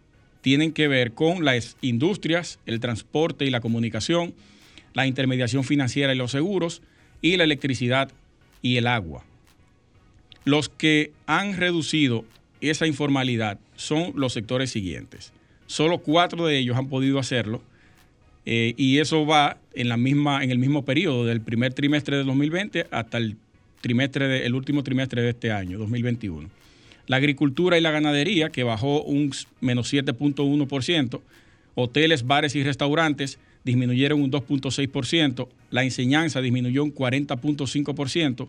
tienen 0.42 0.72
que 0.72 0.88
ver 0.88 1.12
con 1.12 1.42
las 1.44 1.76
industrias, 1.80 2.58
el 2.66 2.80
transporte 2.80 3.46
y 3.46 3.50
la 3.50 3.60
comunicación, 3.60 4.34
la 4.94 5.06
intermediación 5.06 5.64
financiera 5.64 6.14
y 6.14 6.16
los 6.16 6.30
seguros, 6.30 6.82
y 7.22 7.38
la 7.38 7.44
electricidad 7.44 8.10
y 8.62 8.76
el 8.76 8.86
agua. 8.86 9.24
Los 10.44 10.68
que 10.68 11.12
han 11.26 11.56
reducido 11.56 12.24
esa 12.60 12.86
informalidad 12.86 13.58
son 13.74 14.12
los 14.14 14.34
sectores 14.34 14.70
siguientes. 14.70 15.32
Solo 15.66 15.98
cuatro 15.98 16.46
de 16.46 16.58
ellos 16.58 16.76
han 16.76 16.88
podido 16.88 17.18
hacerlo 17.18 17.62
eh, 18.46 18.74
y 18.76 18.98
eso 18.98 19.26
va 19.26 19.58
en, 19.74 19.88
la 19.88 19.96
misma, 19.96 20.42
en 20.42 20.52
el 20.52 20.58
mismo 20.58 20.84
periodo, 20.84 21.24
del 21.24 21.40
primer 21.40 21.74
trimestre 21.74 22.16
de 22.16 22.24
2020 22.24 22.86
hasta 22.90 23.18
el, 23.18 23.36
trimestre 23.80 24.46
el 24.46 24.54
último 24.54 24.82
trimestre 24.82 25.20
de 25.20 25.30
este 25.30 25.50
año, 25.52 25.78
2021. 25.78 26.48
La 27.08 27.16
agricultura 27.16 27.76
y 27.76 27.80
la 27.80 27.90
ganadería, 27.90 28.50
que 28.50 28.62
bajó 28.62 29.02
un 29.02 29.32
menos 29.60 29.92
7.1%, 29.92 31.20
hoteles, 31.74 32.26
bares 32.26 32.54
y 32.56 32.62
restaurantes 32.62 33.38
disminuyeron 33.64 34.22
un 34.22 34.30
2.6%, 34.30 35.48
la 35.70 35.82
enseñanza 35.82 36.40
disminuyó 36.40 36.84
un 36.84 36.94
40.5%, 36.94 38.48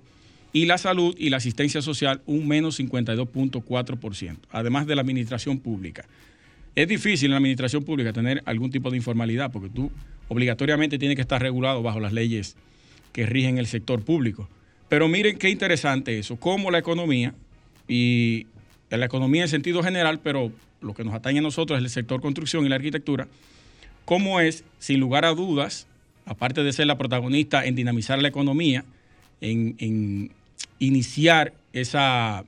y 0.54 0.66
la 0.66 0.78
salud 0.78 1.16
y 1.18 1.30
la 1.30 1.38
asistencia 1.38 1.82
social 1.82 2.22
un 2.26 2.48
menos 2.48 2.80
52.4%, 2.80 4.38
además 4.52 4.88
de 4.88 4.96
la 4.96 5.02
administración 5.02 5.60
pública. 5.60 6.06
Es 6.78 6.88
difícil 6.88 7.26
en 7.26 7.32
la 7.32 7.38
administración 7.38 7.84
pública 7.84 8.14
tener 8.14 8.44
algún 8.46 8.70
tipo 8.70 8.92
de 8.92 8.98
informalidad 8.98 9.52
porque 9.52 9.68
tú 9.68 9.90
obligatoriamente 10.28 11.00
tienes 11.00 11.16
que 11.16 11.24
estar 11.24 11.42
regulado 11.42 11.82
bajo 11.82 12.00
las 12.00 12.14
leyes 12.14 12.56
que 13.14 13.26
rigen 13.26 13.58
el 13.58 13.66
sector 13.66 14.04
público. 14.04 14.48
Pero 14.88 15.08
miren 15.08 15.40
qué 15.40 15.50
interesante 15.50 16.20
eso, 16.20 16.36
cómo 16.36 16.70
la 16.70 16.78
economía 16.78 17.34
y 17.88 18.46
la 18.92 19.04
economía 19.04 19.42
en 19.42 19.50
sentido 19.50 19.82
general, 19.82 20.20
pero 20.20 20.52
lo 20.80 20.94
que 20.94 21.04
nos 21.04 21.16
atañe 21.16 21.40
a 21.40 21.42
nosotros 21.42 21.80
es 21.80 21.84
el 21.84 21.90
sector 21.90 22.22
construcción 22.22 22.64
y 22.64 22.70
la 22.70 22.76
arquitectura, 22.76 23.28
cómo 24.06 24.40
es, 24.40 24.64
sin 24.78 25.00
lugar 25.00 25.26
a 25.26 25.34
dudas, 25.34 25.88
aparte 26.28 26.62
de 26.62 26.72
ser 26.74 26.86
la 26.86 27.00
protagonista 27.00 27.66
en 27.66 27.74
dinamizar 27.74 28.22
la 28.22 28.28
economía, 28.28 28.86
en, 29.42 30.30
iniciar 30.78 31.54
esa, 31.74 32.46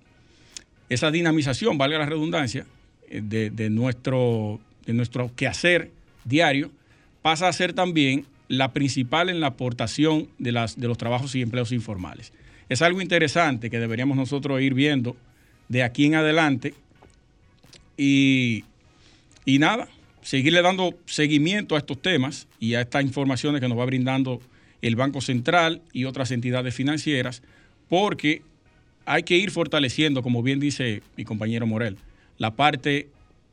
esa 0.87 1.09
dinamización, 1.09 1.79
valga 1.79 1.97
la 1.97 2.05
redundancia, 2.05 2.67
de, 3.09 3.69
nuestro, 3.69 4.59
de 4.85 4.93
nuestro 4.93 5.31
quehacer 5.35 5.91
diario, 6.25 6.71
pasa 7.21 7.47
a 7.47 7.53
ser 7.53 7.73
también 7.73 8.25
la 8.47 8.73
principal 8.73 9.29
en 9.29 9.39
la 9.39 9.47
aportación 9.47 10.27
de, 10.37 10.51
las, 10.51 10.79
de 10.79 10.87
los 10.87 10.97
trabajos 10.97 11.35
y 11.35 11.41
empleos 11.41 11.71
informales. 11.71 12.33
es 12.67 12.81
algo 12.81 13.01
interesante 13.01 13.69
que 13.69 13.79
deberíamos 13.79 14.17
nosotros 14.17 14.61
ir 14.61 14.73
viendo 14.73 15.15
de 15.67 15.83
aquí 15.83 16.05
en 16.05 16.15
adelante. 16.15 16.73
Y, 17.95 18.63
y 19.45 19.59
nada, 19.59 19.87
seguirle 20.21 20.61
dando 20.61 20.97
seguimiento 21.05 21.75
a 21.75 21.79
estos 21.79 22.01
temas 22.01 22.47
y 22.59 22.73
a 22.73 22.81
estas 22.81 23.03
informaciones 23.03 23.61
que 23.61 23.67
nos 23.67 23.77
va 23.77 23.85
brindando 23.85 24.41
el 24.81 24.95
Banco 24.95 25.21
Central 25.21 25.81
y 25.93 26.05
otras 26.05 26.31
entidades 26.31 26.73
financieras, 26.73 27.41
porque 27.89 28.41
hay 29.05 29.23
que 29.23 29.37
ir 29.37 29.51
fortaleciendo, 29.51 30.21
como 30.21 30.41
bien 30.41 30.59
dice 30.59 31.01
mi 31.17 31.25
compañero 31.25 31.67
Morel, 31.67 31.97
la 32.39 32.56
parte 32.56 33.10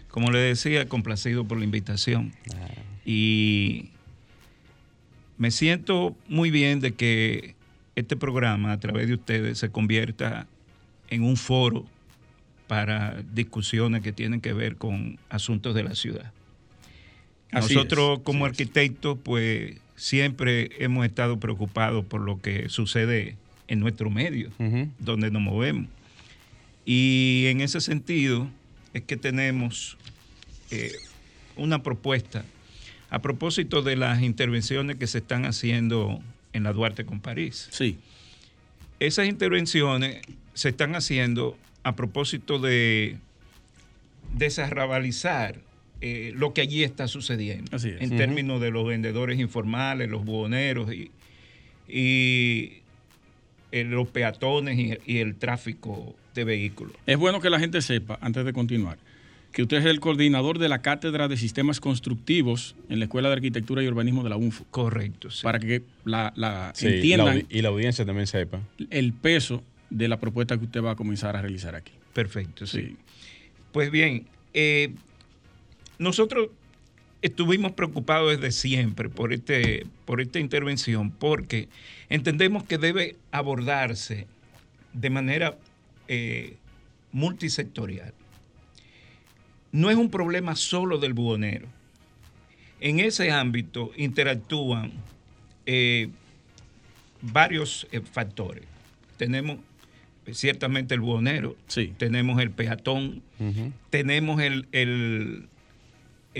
Como 0.09 0.31
le 0.31 0.39
decía, 0.39 0.89
complacido 0.89 1.45
por 1.45 1.59
la 1.59 1.65
invitación. 1.65 2.33
Y 3.05 3.89
me 5.37 5.51
siento 5.51 6.17
muy 6.29 6.51
bien 6.51 6.81
de 6.81 6.95
que 6.95 7.55
este 7.97 8.17
programa, 8.17 8.73
a 8.73 8.81
través 8.81 9.09
de 9.09 9.15
ustedes, 9.15 9.59
se 9.59 9.71
convierta 9.71 10.47
en 11.11 11.23
un 11.23 11.37
foro 11.37 11.85
para 12.67 13.23
discusiones 13.35 14.03
que 14.03 14.13
tienen 14.13 14.41
que 14.41 14.53
ver 14.53 14.77
con 14.77 15.19
asuntos 15.31 15.75
de 15.75 15.83
la 15.85 15.95
ciudad. 15.95 16.33
Así 17.51 17.75
Nosotros 17.75 18.19
es, 18.19 18.25
como 18.25 18.45
arquitectos, 18.45 19.19
pues 19.23 19.77
siempre 19.99 20.71
hemos 20.79 21.05
estado 21.05 21.39
preocupados 21.41 22.05
por 22.05 22.21
lo 22.21 22.41
que 22.41 22.69
sucede 22.69 23.37
en 23.67 23.81
nuestro 23.81 24.09
medio, 24.09 24.51
donde 24.99 25.31
nos 25.31 25.43
movemos. 25.43 25.89
Y 26.87 27.45
en 27.49 27.61
ese 27.61 27.81
sentido 27.81 28.49
es 28.95 29.03
que 29.03 29.17
tenemos 29.17 29.99
eh, 30.71 30.93
una 31.57 31.83
propuesta 31.83 32.45
a 33.11 33.21
propósito 33.21 33.83
de 33.83 33.97
las 33.97 34.23
intervenciones 34.23 34.97
que 34.97 35.07
se 35.07 35.19
están 35.19 35.45
haciendo 35.45 36.21
en 36.53 36.63
la 36.63 36.73
Duarte 36.73 37.05
con 37.05 37.21
París. 37.21 37.69
Sí. 37.73 37.99
Esas 39.01 39.27
intervenciones 39.27 40.23
se 40.55 40.71
están 40.71 40.95
haciendo 40.95 41.59
a 41.83 41.97
propósito 41.97 42.59
de 42.59 43.19
desarrabalizar 44.35 45.61
eh, 46.01 46.33
lo 46.37 46.53
que 46.55 46.61
allí 46.61 46.85
está 46.85 47.09
sucediendo 47.09 47.75
Así 47.77 47.89
es. 47.91 48.01
en 48.01 48.17
términos 48.17 48.61
de 48.61 48.71
los 48.71 48.87
vendedores 48.87 49.39
informales, 49.41 50.09
los 50.09 50.25
buhoneros 50.25 50.93
y, 50.93 51.11
y, 51.89 52.73
eh, 53.73 53.85
los 53.85 54.09
peatones 54.09 54.79
y, 54.79 54.97
y 55.07 55.19
el 55.19 55.35
tráfico 55.37 56.15
de 56.35 56.45
vehículos. 56.45 56.95
Es 57.07 57.17
bueno 57.19 57.41
que 57.41 57.51
la 57.51 57.59
gente 57.59 57.83
sepa, 57.83 58.19
antes 58.21 58.45
de 58.45 58.53
continuar, 58.53 58.99
que 59.53 59.63
usted 59.63 59.79
es 59.79 59.87
el 59.87 59.99
coordinador 59.99 60.59
de 60.59 60.69
la 60.69 60.83
Cátedra 60.83 61.27
de 61.27 61.37
Sistemas 61.37 61.81
Constructivos 61.81 62.77
en 62.89 62.99
la 63.01 63.07
Escuela 63.07 63.29
de 63.29 63.35
Arquitectura 63.37 63.83
y 63.83 63.89
Urbanismo 63.89 64.23
de 64.23 64.31
la 64.31 64.37
UNFU. 64.37 64.65
Correcto. 64.71 65.31
sí. 65.31 65.43
Para 65.43 65.59
que 65.59 65.83
la, 66.05 66.33
la 66.37 66.73
Sí, 66.75 66.87
entiendan 66.87 67.45
y 67.49 67.63
la 67.63 67.69
audiencia 67.71 68.05
también 68.05 68.27
sepa. 68.27 68.61
el 68.91 69.13
peso 69.15 69.63
de 69.91 70.07
la 70.07 70.21
propuesta 70.21 70.57
que 70.59 70.65
usted 70.67 70.83
va 70.83 70.93
a 70.93 70.97
comenzar 70.97 71.35
a 71.35 71.41
realizar 71.43 71.75
aquí. 71.75 71.93
Perfecto, 72.13 72.67
sí. 72.67 72.81
Sí. 72.83 72.97
Pues 73.73 73.91
bien, 73.91 74.27
eh, 74.55 74.91
nosotros 75.99 76.49
estuvimos 77.23 77.73
preocupados 77.73 78.31
desde 78.41 78.53
siempre 78.53 79.09
por, 79.09 79.33
este, 79.33 79.87
por 80.05 80.21
esta 80.21 80.39
intervención 80.39 81.11
porque 81.11 81.69
entendemos 82.09 82.63
que 82.65 82.79
debe 82.79 83.17
abordarse 83.33 84.27
de 84.93 85.11
manera 85.11 85.59
eh, 86.07 86.57
multisectorial. 87.13 88.15
No 89.73 89.91
es 89.91 89.97
un 89.97 90.11
problema 90.11 90.57
solo 90.57 90.99
del 90.99 91.13
buhonero. 91.13 91.67
En 92.81 93.01
ese 93.01 93.31
ámbito 93.33 93.91
interactúan 93.97 94.93
eh, 95.67 96.09
varios 97.21 97.87
eh, 97.93 98.01
factores. 98.01 98.65
Tenemos 99.17 99.59
ciertamente 100.33 100.95
el 100.95 101.01
buhonero, 101.01 101.57
Sí. 101.67 101.93
tenemos 101.99 102.41
el 102.41 102.51
peatón, 102.51 103.23
tenemos 103.91 104.41
el, 104.41 104.69
el, 104.73 105.49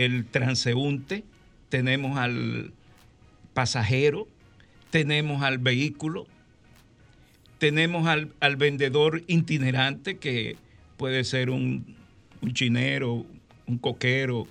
el 0.05 0.25
transeúnte, 0.27 1.25
tenemos 1.69 2.19
al 2.19 2.73
pasajero, 3.55 4.29
tenemos 4.91 5.43
al 5.43 5.59
vehículo, 5.59 6.27
tenemos 7.59 8.07
al, 8.07 8.33
al 8.41 8.57
vendedor 8.57 9.23
itinerante 9.27 10.19
que 10.19 10.57
puede 10.97 11.25
ser 11.25 11.51
un, 11.51 11.97
un 12.41 12.55
chinero, 12.55 13.27
un 13.67 13.79
coquero. 13.79 14.47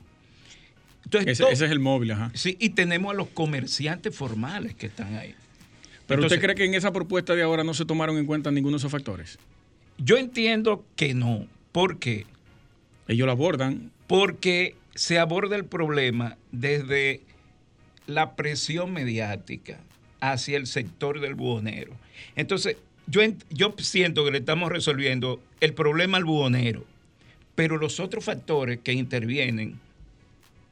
Entonces, 1.06 1.40
Ese, 1.40 1.52
es 1.54 1.72
el 1.72 1.80
móvil, 1.80 2.12
ajá. 2.12 2.32
sí, 2.34 2.58
y 2.60 2.72
tenemos 2.72 3.12
a 3.12 3.16
los 3.16 3.30
comerciantes 3.30 4.14
formales 4.16 4.76
que 4.76 4.88
están 4.88 5.16
ahí. 5.16 5.34
Pero 6.06 6.22
Entonces- 6.22 6.38
usted 6.38 6.42
cree 6.46 6.56
que 6.56 6.66
en 6.66 6.74
esa 6.74 6.92
propuesta 6.92 7.34
de 7.36 7.44
ahora 7.44 7.64
no 7.64 7.74
se 7.74 7.86
tomaron 7.86 8.18
en 8.18 8.26
cuenta 8.26 8.52
ninguno 8.52 8.76
de 8.76 8.80
esos 8.80 8.92
factores. 8.92 9.40
Yo 9.98 10.18
entiendo 10.18 10.86
que 10.96 11.14
no. 11.14 11.48
¿Por 11.72 12.00
qué? 12.00 12.26
Ellos 13.08 13.26
lo 13.26 13.32
abordan. 13.32 13.92
porque 14.08 14.76
se 14.98 15.20
aborda 15.20 15.56
el 15.56 15.66
problema 15.66 16.38
desde 16.52 17.22
la 18.08 18.36
presión 18.36 18.94
mediática 18.94 19.80
hacia 20.20 20.58
el 20.58 20.66
sector 20.66 21.20
del 21.20 21.36
buhonero. 21.36 21.94
Entonces, 22.36 22.78
yo, 23.06 23.22
yo 23.52 23.76
siento 23.78 24.26
que 24.26 24.32
le 24.32 24.40
estamos 24.40 24.72
resolviendo 24.72 25.40
el 25.62 25.76
problema 25.76 26.18
al 26.18 26.26
buhonero, 26.26 26.84
pero 27.54 27.78
los 27.78 28.00
otros 28.00 28.26
factores 28.26 28.80
que 28.84 28.94
intervienen 28.94 29.80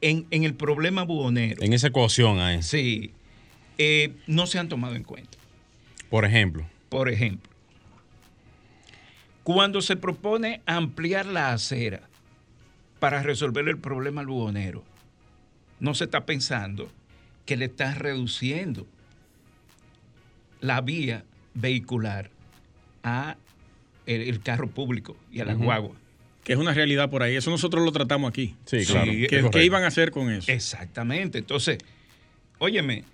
en, 0.00 0.26
en 0.32 0.42
el 0.42 0.54
problema 0.54 1.04
buhonero, 1.04 1.62
En 1.62 1.72
esa 1.72 1.86
ecuación 1.86 2.40
ahí. 2.40 2.62
sí, 2.64 3.12
eh, 3.78 4.12
no 4.26 4.46
se 4.48 4.58
han 4.58 4.68
tomado 4.68 4.96
en 4.96 5.04
cuenta. 5.04 5.38
Por 6.10 6.24
ejemplo. 6.24 6.66
Por 6.88 7.08
ejemplo, 7.08 7.50
cuando 9.44 9.80
se 9.82 9.94
propone 9.94 10.62
ampliar 10.66 11.26
la 11.26 11.52
acera 11.52 12.08
para 12.98 13.22
resolver 13.22 13.68
el 13.68 13.78
problema 13.78 14.20
al 14.22 14.26
buhonero, 14.26 14.84
no 15.80 15.94
se 15.94 16.04
está 16.04 16.24
pensando 16.26 16.90
que 17.44 17.56
le 17.56 17.66
estás 17.66 17.98
reduciendo 17.98 18.86
la 20.60 20.80
vía 20.80 21.24
vehicular 21.54 22.30
a 23.02 23.36
el, 24.06 24.22
el 24.22 24.40
carro 24.42 24.68
público 24.68 25.16
y 25.30 25.40
a 25.40 25.44
la 25.44 25.54
Ujú. 25.54 25.64
guagua. 25.64 25.96
Que 26.44 26.52
es 26.52 26.58
una 26.58 26.72
realidad 26.74 27.10
por 27.10 27.22
ahí. 27.22 27.34
Eso 27.36 27.50
nosotros 27.50 27.84
lo 27.84 27.92
tratamos 27.92 28.28
aquí. 28.30 28.54
Sí, 28.66 28.84
claro. 28.86 29.10
es 29.10 29.18
¿Qué, 29.18 29.26
correcto. 29.28 29.50
qué 29.50 29.64
iban 29.64 29.82
a 29.84 29.88
hacer 29.88 30.10
con 30.12 30.30
eso? 30.30 30.50
Exactamente. 30.50 31.38
Entonces, 31.38 31.78
óyeme, 32.58 33.04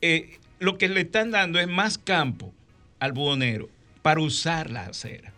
eh, 0.00 0.38
lo 0.58 0.78
que 0.78 0.88
le 0.88 1.02
están 1.02 1.30
dando 1.30 1.60
es 1.60 1.68
más 1.68 1.98
campo 1.98 2.54
al 2.98 3.12
buhonero 3.12 3.68
para 4.02 4.20
usar 4.20 4.70
la 4.70 4.86
acera. 4.86 5.32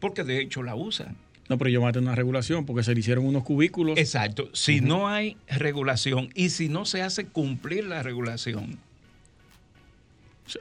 Porque 0.00 0.24
de 0.24 0.40
hecho 0.40 0.62
la 0.64 0.74
usan. 0.74 1.16
No, 1.48 1.58
pero 1.58 1.70
yo 1.70 1.80
voy 1.80 1.90
a 1.90 1.92
tener 1.92 2.08
una 2.08 2.16
regulación 2.16 2.64
porque 2.64 2.82
se 2.82 2.94
le 2.94 3.00
hicieron 3.00 3.26
unos 3.26 3.42
cubículos. 3.42 3.98
Exacto. 3.98 4.48
Si 4.54 4.80
no 4.80 5.08
hay 5.08 5.36
regulación 5.48 6.30
y 6.34 6.50
si 6.50 6.68
no 6.68 6.86
se 6.86 7.02
hace 7.02 7.26
cumplir 7.26 7.84
la 7.84 8.02
regulación, 8.02 8.78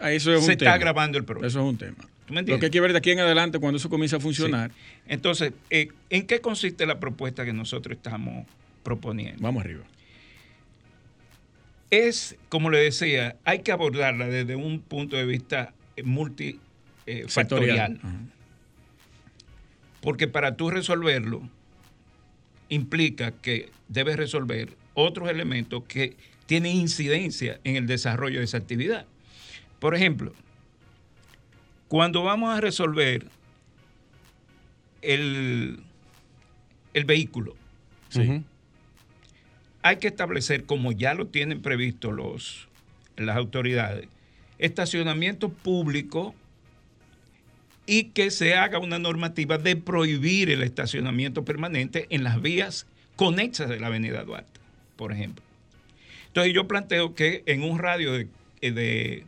Eso 0.01 0.33
es 0.33 0.39
un 0.39 0.45
se 0.45 0.57
tema. 0.57 0.71
está 0.71 0.73
agravando 0.73 1.17
el 1.17 1.23
problema. 1.23 1.47
Eso 1.47 1.59
es 1.59 1.65
un 1.65 1.77
tema. 1.77 1.97
¿Tú 2.25 2.33
me 2.33 2.41
Lo 2.41 2.59
que 2.59 2.65
hay 2.65 2.71
que 2.71 2.81
ver 2.81 2.91
de 2.93 2.97
aquí 2.97 3.11
en 3.11 3.19
adelante 3.19 3.59
cuando 3.59 3.77
eso 3.77 3.89
comience 3.89 4.15
a 4.15 4.19
funcionar. 4.19 4.71
Sí. 4.71 4.75
Entonces, 5.07 5.53
eh, 5.69 5.89
¿en 6.09 6.25
qué 6.25 6.41
consiste 6.41 6.85
la 6.85 6.99
propuesta 6.99 7.45
que 7.45 7.53
nosotros 7.53 7.97
estamos 7.97 8.45
proponiendo? 8.81 9.41
Vamos 9.41 9.63
arriba. 9.63 9.83
Es, 11.89 12.35
como 12.49 12.69
le 12.69 12.79
decía, 12.79 13.35
hay 13.43 13.59
que 13.59 13.71
abordarla 13.71 14.27
desde 14.27 14.55
un 14.55 14.79
punto 14.79 15.15
de 15.15 15.25
vista 15.25 15.73
multifactorial. 16.03 17.29
Sectorial. 17.29 17.99
Porque 20.03 20.27
para 20.27 20.57
tú 20.57 20.69
resolverlo, 20.69 21.49
implica 22.67 23.31
que 23.31 23.71
debes 23.87 24.17
resolver 24.17 24.75
otros 24.93 25.29
elementos 25.29 25.85
que 25.85 26.17
tienen 26.45 26.75
incidencia 26.75 27.61
en 27.63 27.77
el 27.77 27.87
desarrollo 27.87 28.39
de 28.39 28.45
esa 28.45 28.57
actividad. 28.57 29.05
Por 29.79 29.95
ejemplo, 29.95 30.33
cuando 31.87 32.21
vamos 32.21 32.53
a 32.53 32.59
resolver 32.59 33.27
el, 35.01 35.79
el 36.93 37.05
vehículo, 37.05 37.55
hay 39.83 39.97
que 39.97 40.07
establecer, 40.07 40.65
como 40.65 40.91
ya 40.91 41.13
lo 41.13 41.27
tienen 41.27 41.61
previsto 41.61 42.11
los, 42.11 42.67
las 43.15 43.37
autoridades, 43.37 44.09
estacionamiento 44.59 45.47
público 45.47 46.35
y 47.85 48.05
que 48.05 48.31
se 48.31 48.55
haga 48.55 48.79
una 48.79 48.99
normativa 48.99 49.57
de 49.57 49.75
prohibir 49.75 50.49
el 50.49 50.63
estacionamiento 50.63 51.43
permanente 51.43 52.07
en 52.09 52.23
las 52.23 52.41
vías 52.41 52.85
conexas 53.15 53.69
de 53.69 53.79
la 53.79 53.87
avenida 53.87 54.23
Duarte, 54.23 54.59
por 54.95 55.11
ejemplo. 55.11 55.43
Entonces 56.27 56.53
yo 56.53 56.67
planteo 56.67 57.13
que 57.13 57.43
en 57.45 57.63
un 57.63 57.79
radio 57.79 58.13
de, 58.13 58.27
eh, 58.61 58.71
de 58.71 59.23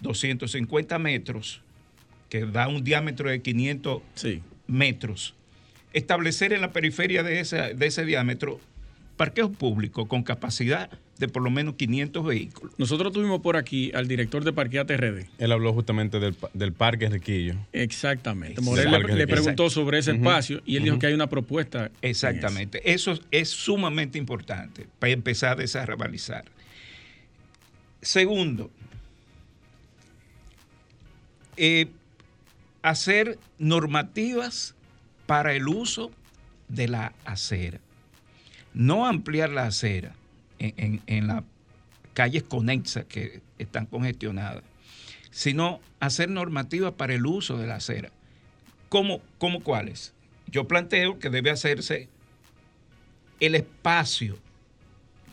250 0.00 0.98
metros, 0.98 1.60
que 2.28 2.46
da 2.46 2.68
un 2.68 2.84
diámetro 2.84 3.28
de 3.30 3.42
500 3.42 4.02
Sí. 4.14 4.42
metros, 4.66 5.34
establecer 5.92 6.52
en 6.52 6.60
la 6.60 6.70
periferia 6.72 7.22
de, 7.22 7.40
esa- 7.40 7.70
de 7.70 7.86
ese 7.86 8.04
diámetro 8.04 8.60
parqueos 9.16 9.50
públicos 9.50 10.06
con 10.06 10.22
capacidad 10.22 10.90
de 11.20 11.28
por 11.28 11.42
lo 11.42 11.50
menos 11.50 11.74
500 11.74 12.24
vehículos. 12.24 12.74
Nosotros 12.78 13.12
tuvimos 13.12 13.42
por 13.42 13.58
aquí 13.58 13.92
al 13.94 14.08
director 14.08 14.42
de 14.42 14.54
Parqueate 14.54 14.96
RD. 14.96 15.26
Él 15.38 15.52
habló 15.52 15.74
justamente 15.74 16.18
del, 16.18 16.34
del 16.54 16.72
parque 16.72 17.10
Riquillo. 17.10 17.56
Exactamente. 17.74 18.62
Morel 18.62 18.90
le, 18.90 19.26
preguntó 19.26 19.68
sobre 19.68 19.98
ese 19.98 20.12
espacio 20.12 20.62
y 20.64 20.76
él 20.76 20.84
dijo 20.84 20.98
que 20.98 21.08
hay 21.08 21.12
una 21.12 21.28
propuesta. 21.28 21.90
en 22.00 22.10
Exactamente. 22.10 22.90
Eso 22.90 23.18
es 23.30 23.50
sumamente 23.50 24.16
importante 24.16 24.86
para 24.98 25.12
empezar 25.12 25.52
a 25.52 25.56
desarrabalizar. 25.56 26.46
Segundo, 28.00 28.70
eh, 31.58 31.88
hacer 32.80 33.38
normativas 33.58 34.74
para 35.26 35.52
el 35.52 35.68
uso 35.68 36.10
de 36.68 36.88
la 36.88 37.12
acera. 37.26 37.78
No 38.72 39.06
ampliar 39.06 39.50
la 39.50 39.66
acera 39.66 40.14
en, 40.60 41.26
las 41.26 41.42
calles 42.14 42.42
conexas 42.42 43.06
que 43.06 43.40
están 43.58 43.86
congestionadas, 43.86 44.62
sino 45.30 45.80
hacer 46.00 46.28
normativas 46.28 46.92
para 46.92 47.14
el 47.14 47.26
uso 47.26 47.56
de 47.56 47.66
la 47.66 47.76
acera. 47.76 48.10
¿Cómo, 48.88 49.20
cómo 49.38 49.62
cuáles? 49.62 50.12
Yo 50.46 50.68
planteo 50.68 51.18
que 51.18 51.30
debe 51.30 51.50
hacerse 51.50 52.08
el 53.38 53.54
espacio, 53.54 54.36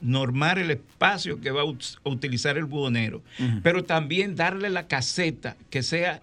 normar 0.01 0.59
el 0.59 0.71
espacio 0.71 1.41
que 1.41 1.51
va 1.51 1.63
a 1.63 2.09
utilizar 2.09 2.57
el 2.57 2.65
buhonero, 2.65 3.21
pero 3.63 3.83
también 3.83 4.35
darle 4.35 4.69
la 4.69 4.87
caseta, 4.87 5.57
que 5.69 5.83
sea 5.83 6.21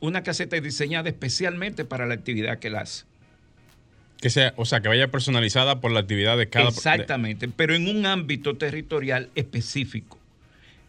una 0.00 0.22
caseta 0.22 0.58
diseñada 0.58 1.10
especialmente 1.10 1.84
para 1.84 2.06
la 2.06 2.14
actividad 2.14 2.58
que 2.58 2.68
él 2.68 2.76
hace. 2.76 3.04
Que 4.20 4.30
sea, 4.30 4.52
o 4.56 4.64
sea, 4.64 4.80
que 4.80 4.88
vaya 4.88 5.10
personalizada 5.10 5.80
por 5.80 5.92
la 5.92 6.00
actividad 6.00 6.36
de 6.36 6.48
cada 6.48 6.68
Exactamente, 6.68 7.48
pero 7.48 7.74
en 7.74 7.88
un 7.88 8.04
ámbito 8.04 8.56
territorial 8.56 9.30
específico, 9.34 10.18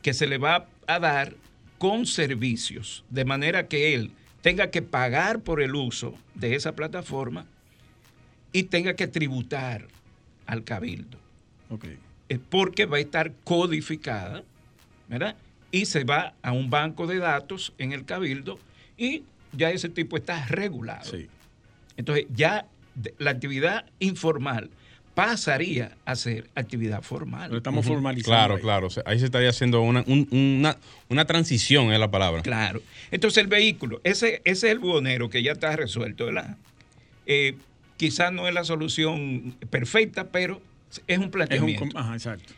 que 0.01 0.13
se 0.13 0.27
le 0.27 0.37
va 0.37 0.67
a 0.87 0.99
dar 0.99 1.35
con 1.77 2.05
servicios, 2.05 3.05
de 3.09 3.25
manera 3.25 3.67
que 3.67 3.95
él 3.95 4.11
tenga 4.41 4.69
que 4.69 4.81
pagar 4.81 5.41
por 5.41 5.61
el 5.61 5.75
uso 5.75 6.13
de 6.35 6.55
esa 6.55 6.75
plataforma 6.75 7.45
y 8.51 8.63
tenga 8.63 8.95
que 8.95 9.07
tributar 9.07 9.87
al 10.45 10.63
cabildo. 10.63 11.17
Ok. 11.69 11.85
Es 12.27 12.39
porque 12.49 12.85
va 12.85 12.97
a 12.97 12.99
estar 12.99 13.33
codificada, 13.43 14.43
¿verdad? 15.07 15.35
Y 15.71 15.85
se 15.85 16.03
va 16.03 16.33
a 16.41 16.51
un 16.51 16.69
banco 16.69 17.07
de 17.07 17.19
datos 17.19 17.73
en 17.77 17.93
el 17.93 18.05
cabildo 18.05 18.59
y 18.97 19.23
ya 19.53 19.71
ese 19.71 19.89
tipo 19.89 20.17
está 20.17 20.45
regulado. 20.47 21.09
Sí. 21.09 21.27
Entonces 21.97 22.25
ya 22.33 22.65
la 23.17 23.31
actividad 23.31 23.85
informal 23.99 24.69
pasaría 25.15 25.97
a 26.05 26.15
ser 26.15 26.49
actividad 26.55 26.97
Lo 26.97 27.03
formal. 27.03 27.55
estamos 27.55 27.85
Ujú. 27.85 27.95
formalizando. 27.95 28.29
Claro, 28.31 28.55
ahí. 28.55 28.61
claro. 28.61 28.87
O 28.87 28.89
sea, 28.89 29.03
ahí 29.05 29.19
se 29.19 29.25
estaría 29.25 29.49
haciendo 29.49 29.81
una, 29.81 30.03
un- 30.07 30.27
una, 30.31 30.77
una 31.09 31.25
transición, 31.25 31.91
es 31.91 31.99
la 31.99 32.09
palabra. 32.09 32.41
Claro. 32.43 32.81
Entonces 33.11 33.41
el 33.43 33.47
vehículo, 33.47 33.99
ese, 34.03 34.41
ese 34.45 34.67
es 34.67 34.71
el 34.73 34.79
buhonero 34.79 35.29
que 35.29 35.43
ya 35.43 35.51
está 35.51 35.75
resuelto, 35.75 36.25
¿verdad? 36.27 36.57
Eh, 37.25 37.55
quizás 37.97 38.31
no 38.31 38.47
es 38.47 38.53
la 38.53 38.63
solución 38.63 39.55
perfecta, 39.69 40.29
pero 40.29 40.61
es 40.89 40.97
un 40.99 41.03
Es 41.07 41.19
un, 41.19 41.31
planteamiento. 41.31 41.97
ajá, 41.97 42.13
exacto. 42.13 42.53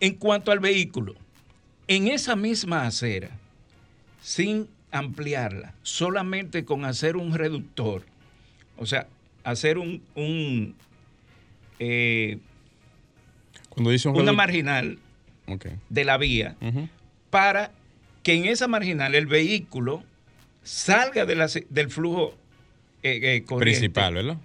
En 0.00 0.14
cuanto 0.14 0.52
al 0.52 0.60
vehículo, 0.60 1.14
en 1.88 2.06
esa 2.08 2.36
misma 2.36 2.86
acera, 2.86 3.30
sin 4.22 4.68
ampliarla, 4.92 5.74
solamente 5.82 6.64
con 6.64 6.84
hacer 6.84 7.16
un 7.16 7.34
reductor, 7.34 8.04
o 8.78 8.86
sea, 8.86 9.06
hacer 9.44 9.78
un, 9.78 10.02
un, 10.14 10.74
eh, 11.78 12.38
Cuando 13.68 13.90
dice 13.90 14.08
un 14.08 14.20
una 14.20 14.32
marginal 14.32 14.98
de 15.88 16.04
la 16.04 16.18
vía 16.18 16.56
para 17.30 17.72
que 18.22 18.34
en 18.34 18.44
esa 18.46 18.68
marginal 18.68 19.14
el 19.14 19.26
vehículo 19.26 20.02
salga 20.62 21.24
de 21.24 21.34
la- 21.36 21.48
del 21.70 21.90
flujo 21.90 22.34
eh, 23.02 23.20
eh, 23.36 23.44
corriente 23.44 23.78
Principal, 23.80 24.14
¿verdad? 24.14 24.36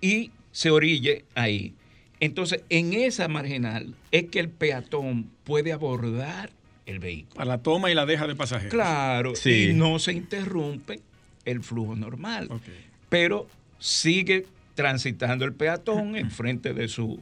y 0.00 0.30
se 0.52 0.70
orille 0.70 1.24
ahí. 1.34 1.74
Entonces, 2.18 2.64
en 2.70 2.92
esa 2.94 3.28
marginal 3.28 3.94
es 4.10 4.24
que 4.24 4.40
el 4.40 4.48
peatón 4.48 5.30
puede 5.44 5.72
abordar 5.72 6.50
el 6.86 6.98
vehículo. 6.98 7.36
Para 7.36 7.48
la 7.48 7.58
toma 7.62 7.90
y 7.90 7.94
la 7.94 8.04
deja 8.06 8.26
de 8.26 8.34
pasajeros. 8.34 8.72
Claro, 8.72 9.34
Sí. 9.36 9.68
y 9.70 9.72
no 9.74 9.98
se 9.98 10.12
interrumpe 10.14 11.00
el 11.44 11.62
flujo 11.62 11.94
normal, 11.94 12.48
Ok. 12.50 12.62
pero 13.08 13.46
sigue 13.80 14.46
transitando 14.76 15.44
el 15.44 15.52
peatón 15.52 16.14
enfrente 16.16 16.72
de 16.74 16.86
su 16.88 17.20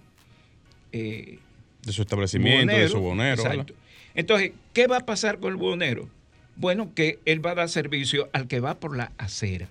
eh, 0.92 1.38
De 1.85 1.92
su 1.92 2.03
establecimiento, 2.03 2.75
de 2.77 2.88
su 2.88 3.01
bonero. 3.01 3.40
Exacto. 3.42 3.73
Entonces, 4.14 4.53
¿qué 4.75 4.87
va 4.87 4.99
a 4.99 5.07
pasar 5.07 5.38
con 5.38 5.53
el 5.53 5.57
buhonero? 5.57 6.09
Bueno, 6.57 6.92
que 6.94 7.18
él 7.25 7.44
va 7.44 7.53
a 7.53 7.55
dar 7.55 7.68
servicio 7.68 8.29
al 8.33 8.49
que 8.49 8.59
va 8.61 8.81
por 8.81 8.97
la 8.97 9.12
acera, 9.16 9.68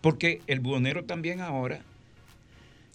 porque 0.00 0.40
el 0.46 0.60
buhonero 0.60 1.04
también 1.04 1.40
ahora 1.40 1.80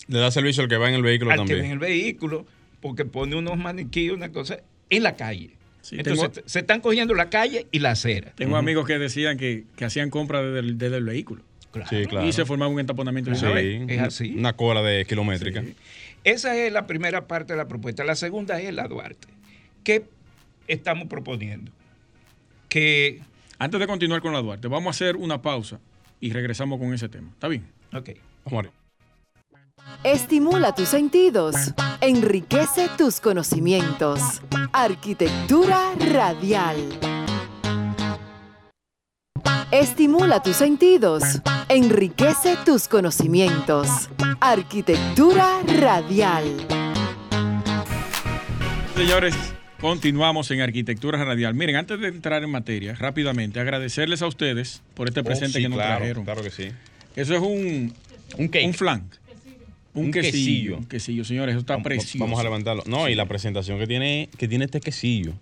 Le 0.07 0.17
da 0.19 0.31
servicio 0.31 0.63
al 0.63 0.69
que 0.69 0.77
va 0.77 0.89
en 0.89 0.95
el 0.95 1.03
vehículo 1.03 1.31
al 1.31 1.37
que 1.37 1.39
también. 1.41 1.59
ve 1.59 1.65
en 1.67 1.71
el 1.73 1.79
vehículo, 1.79 2.45
porque 2.81 3.05
pone 3.05 3.35
unos 3.35 3.57
maniquíes, 3.57 4.13
una 4.13 4.29
cosa, 4.31 4.59
en 4.89 5.03
la 5.03 5.15
calle. 5.15 5.51
Sí, 5.81 5.97
Entonces, 5.99 6.31
tengo- 6.31 6.47
se 6.49 6.59
están 6.59 6.81
cogiendo 6.81 7.13
la 7.13 7.29
calle 7.29 7.67
y 7.71 7.77
la 7.79 7.91
acera. 7.91 8.31
Tengo 8.35 8.57
amigos 8.57 8.87
que 8.87 8.97
decían 8.97 9.37
que, 9.37 9.65
que 9.75 9.85
hacían 9.85 10.09
compras 10.09 10.43
desde 10.43 10.59
el, 10.59 10.77
desde 10.79 10.97
el 10.97 11.03
vehículo. 11.03 11.43
Claro. 11.75 11.89
Sí, 11.89 12.05
claro. 12.05 12.25
Y 12.27 12.31
se 12.31 12.45
formaba 12.45 12.71
un 12.71 12.79
entaponamiento 12.79 13.31
de 13.31 13.37
Sí, 13.37 13.45
una 13.45 13.53
vez. 13.53 13.89
Es 13.89 14.01
así. 14.01 14.35
Una 14.37 14.53
cola 14.55 14.81
de 14.81 15.05
kilométrica. 15.05 15.61
Sí. 15.61 15.75
Esa 16.23 16.55
es 16.55 16.71
la 16.71 16.87
primera 16.87 17.27
parte 17.27 17.53
de 17.53 17.57
la 17.57 17.67
propuesta. 17.67 18.03
La 18.03 18.15
segunda 18.15 18.59
es 18.61 18.73
la 18.73 18.87
Duarte. 18.87 19.27
¿Qué 19.83 20.05
estamos 20.67 21.07
proponiendo? 21.07 21.71
Que, 22.69 23.21
Antes 23.59 23.79
de 23.79 23.87
continuar 23.87 24.21
con 24.21 24.33
la 24.33 24.41
Duarte, 24.41 24.67
vamos 24.67 24.87
a 24.87 24.89
hacer 24.91 25.15
una 25.17 25.41
pausa 25.41 25.79
y 26.19 26.31
regresamos 26.31 26.79
con 26.79 26.93
ese 26.93 27.09
tema. 27.09 27.29
¿Está 27.33 27.47
bien? 27.47 27.65
ok, 27.93 28.09
Vamos 28.45 28.59
arriba. 28.59 28.73
Estimula 30.03 30.73
tus 30.73 30.89
sentidos, 30.89 31.55
enriquece 32.01 32.89
tus 32.97 33.19
conocimientos. 33.19 34.41
Arquitectura 34.73 35.93
radial. 36.11 36.77
Estimula 39.71 40.41
tus 40.41 40.55
sentidos, 40.55 41.23
enriquece 41.69 42.55
tus 42.65 42.87
conocimientos. 42.87 43.87
Arquitectura 44.39 45.61
radial. 45.79 46.43
Señores, 48.95 49.35
Continuamos 49.81 50.49
en 50.51 50.61
Arquitectura 50.61 51.23
Radial. 51.23 51.53
Miren, 51.53 51.75
antes 51.75 51.99
de 51.99 52.07
entrar 52.07 52.41
en 52.43 52.49
materia, 52.49 52.95
rápidamente, 52.95 53.59
agradecerles 53.59 54.21
a 54.23 54.27
ustedes 54.27 54.81
por 54.95 55.09
este 55.09 55.21
presente 55.21 55.57
Oh, 55.57 55.57
sí, 55.57 55.61
que 55.63 55.69
nos 55.69 55.77
claro, 55.77 55.97
trajeron. 55.97 56.23
Claro 56.23 56.41
que 56.41 56.49
sí. 56.49 56.69
Eso 57.15 57.35
es 57.35 57.41
un, 57.41 57.93
Un 58.37 58.47
cake. 58.47 58.65
un 58.65 58.73
flan. 58.73 59.07
Un, 59.93 60.05
Un 60.05 60.11
quesillo. 60.11 60.31
quesillo. 60.31 60.77
Un 60.77 60.85
quesillo, 60.85 61.25
señores, 61.25 61.53
eso 61.53 61.59
está 61.59 61.73
Vamos- 61.73 61.83
precioso. 61.83 62.17
Vamos 62.23 62.39
a 62.39 62.43
levantarlo. 62.43 62.83
No, 62.87 63.07
y 63.09 63.15
la 63.15 63.27
presentación 63.27 63.77
que 63.77 63.85
tiene, 63.85 64.29
que 64.37 64.47
tiene 64.47 64.65
este 64.65 64.79
quesillo. 64.79 65.33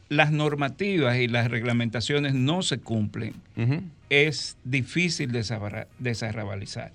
las 0.10 0.32
normativas 0.32 1.18
y 1.18 1.28
las 1.28 1.52
reglamentaciones 1.52 2.34
no 2.34 2.64
se 2.64 2.80
cumplen, 2.80 3.34
es 4.10 4.58
difícil 4.64 5.32
desarra- 5.32 5.88
desarrabalizar. 6.00 6.91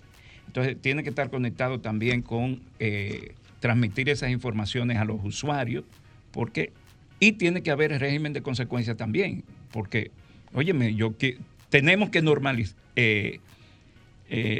Entonces, 0.48 0.76
tiene 0.80 1.02
que 1.05 1.11
estar 1.11 1.30
conectado 1.30 1.78
también 1.80 2.22
con 2.22 2.61
eh, 2.80 3.34
transmitir 3.61 4.09
esas 4.09 4.30
informaciones 4.30 4.98
a 4.98 5.05
los 5.05 5.18
usuarios, 5.22 5.84
porque 6.32 6.72
y 7.20 7.32
tiene 7.32 7.62
que 7.62 7.70
haber 7.70 7.98
régimen 8.00 8.32
de 8.32 8.42
consecuencia 8.42 8.96
también, 8.96 9.44
porque, 9.70 10.11
óyeme, 10.52 10.94
yo 10.96 11.16
que 11.16 11.38
tenemos 11.70 12.11
que 12.11 12.20
normalizar, 12.20 12.74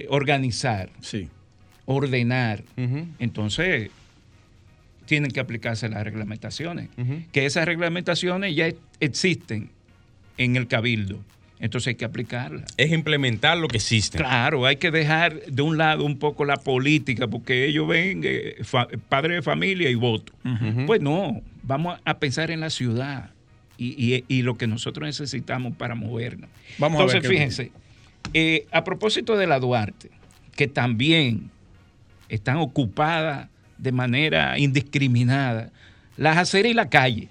organizar, 0.09 0.91
Sí. 1.01 1.29
ordenar. 1.87 2.63
Entonces, 3.19 3.91
tienen 5.07 5.31
que 5.31 5.41
aplicarse 5.41 5.89
las 5.89 6.03
reglamentaciones. 6.05 6.89
Que 7.33 7.47
esas 7.47 7.67
reglamentaciones 7.67 8.55
ya 8.57 8.69
existen 9.01 9.71
en 10.39 10.57
el 10.57 10.67
cabildo. 10.67 11.21
Entonces 11.61 11.89
hay 11.89 11.95
que 11.95 12.05
aplicarlas. 12.05 12.65
Es 12.77 12.91
implementar 12.93 13.57
lo 13.57 13.69
que 13.69 13.77
existe. 13.77 14.19
Claro, 14.19 14.67
hay 14.67 14.77
que 14.77 14.91
dejar 14.91 15.41
de 15.47 15.63
un 15.63 15.79
lado 15.79 16.05
un 16.05 16.19
poco 16.19 16.45
la 16.45 16.57
política, 16.57 17.27
porque 17.29 17.65
ellos 17.67 17.87
ven 17.89 18.21
eh, 18.25 18.57
padre 19.09 19.37
de 19.37 19.43
familia 19.43 19.89
y 19.89 19.95
voto. 19.95 20.33
Pues 20.87 21.01
no, 21.01 21.41
vamos 21.63 21.99
a 22.05 22.19
pensar 22.19 22.51
en 22.51 22.61
la 22.61 22.71
ciudad 22.71 23.31
y, 23.79 24.15
y- 24.15 24.25
y 24.29 24.43
lo 24.43 24.59
que 24.59 24.67
nosotros 24.67 25.07
necesitamos 25.07 25.75
para 25.77 25.95
movernos. 25.95 26.51
Vamos 26.79 27.01
a 27.01 27.05
ver 27.07 27.17
Entonces, 27.17 27.31
fíjense, 27.31 27.73
eh, 28.33 28.67
a 28.73 28.85
propósito 28.85 29.37
de 29.37 29.47
la 29.47 29.59
Duarte, 29.61 30.11
que 30.57 30.67
también 30.67 31.51
están 32.29 32.57
ocupadas 32.57 33.49
de 33.79 33.93
manera 33.93 34.59
indiscriminada, 34.59 35.71
las 36.17 36.37
aceras 36.39 36.71
y 36.71 36.75
la 36.75 36.89
calle, 36.89 37.29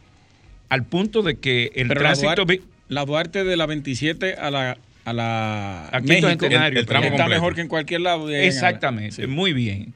al 0.69 0.83
punto 0.85 1.21
de 1.23 1.35
que 1.39 1.71
el 1.75 1.87
Pero 1.87 2.01
la 2.01 2.13
tránsito... 2.13 2.45
Duarte, 2.45 2.61
la 2.89 3.05
Duarte 3.05 3.43
de 3.43 3.57
la 3.57 3.65
27 3.65 4.35
a 4.35 4.51
la, 4.51 4.77
a 5.05 5.13
la 5.13 5.87
A 5.87 6.01
Quinto 6.01 6.29
Centenario, 6.29 6.77
el- 6.79 6.83
el 6.83 6.85
tramo 6.85 7.05
está 7.05 7.17
completo. 7.17 7.29
mejor 7.41 7.55
que 7.55 7.61
en 7.61 7.67
cualquier 7.67 8.01
lado. 8.01 8.27
de 8.27 8.47
Exactamente. 8.47 9.15
Sí. 9.23 9.27
muy 9.27 9.53
bien. 9.53 9.93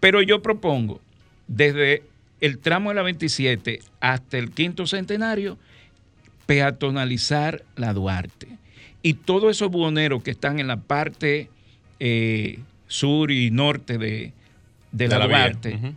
Pero 0.00 0.20
yo 0.20 0.42
propongo, 0.42 1.00
desde 1.46 2.02
el 2.40 2.58
tramo 2.58 2.90
de 2.90 2.96
la 2.96 3.02
27 3.02 3.80
hasta 4.00 4.36
el 4.38 4.50
quinto 4.50 4.86
centenario, 4.86 5.56
peatonalizar 6.46 7.62
la 7.76 7.92
Duarte. 7.92 8.48
Y 9.04 9.14
todos 9.14 9.54
esos 9.56 9.70
buhoneros 9.70 10.22
que 10.22 10.30
están 10.32 10.58
en 10.58 10.66
la 10.66 10.78
parte 10.78 11.50
eh, 12.00 12.58
sur 12.88 13.30
y 13.30 13.50
norte 13.52 13.98
de, 13.98 14.32
de 14.92 15.08
la, 15.08 15.26
Ujú. 15.26 15.94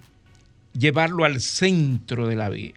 llevarlo 0.78 1.24
al 1.24 1.40
centro 1.42 2.28
de 2.28 2.36
la 2.36 2.50
vía. 2.50 2.74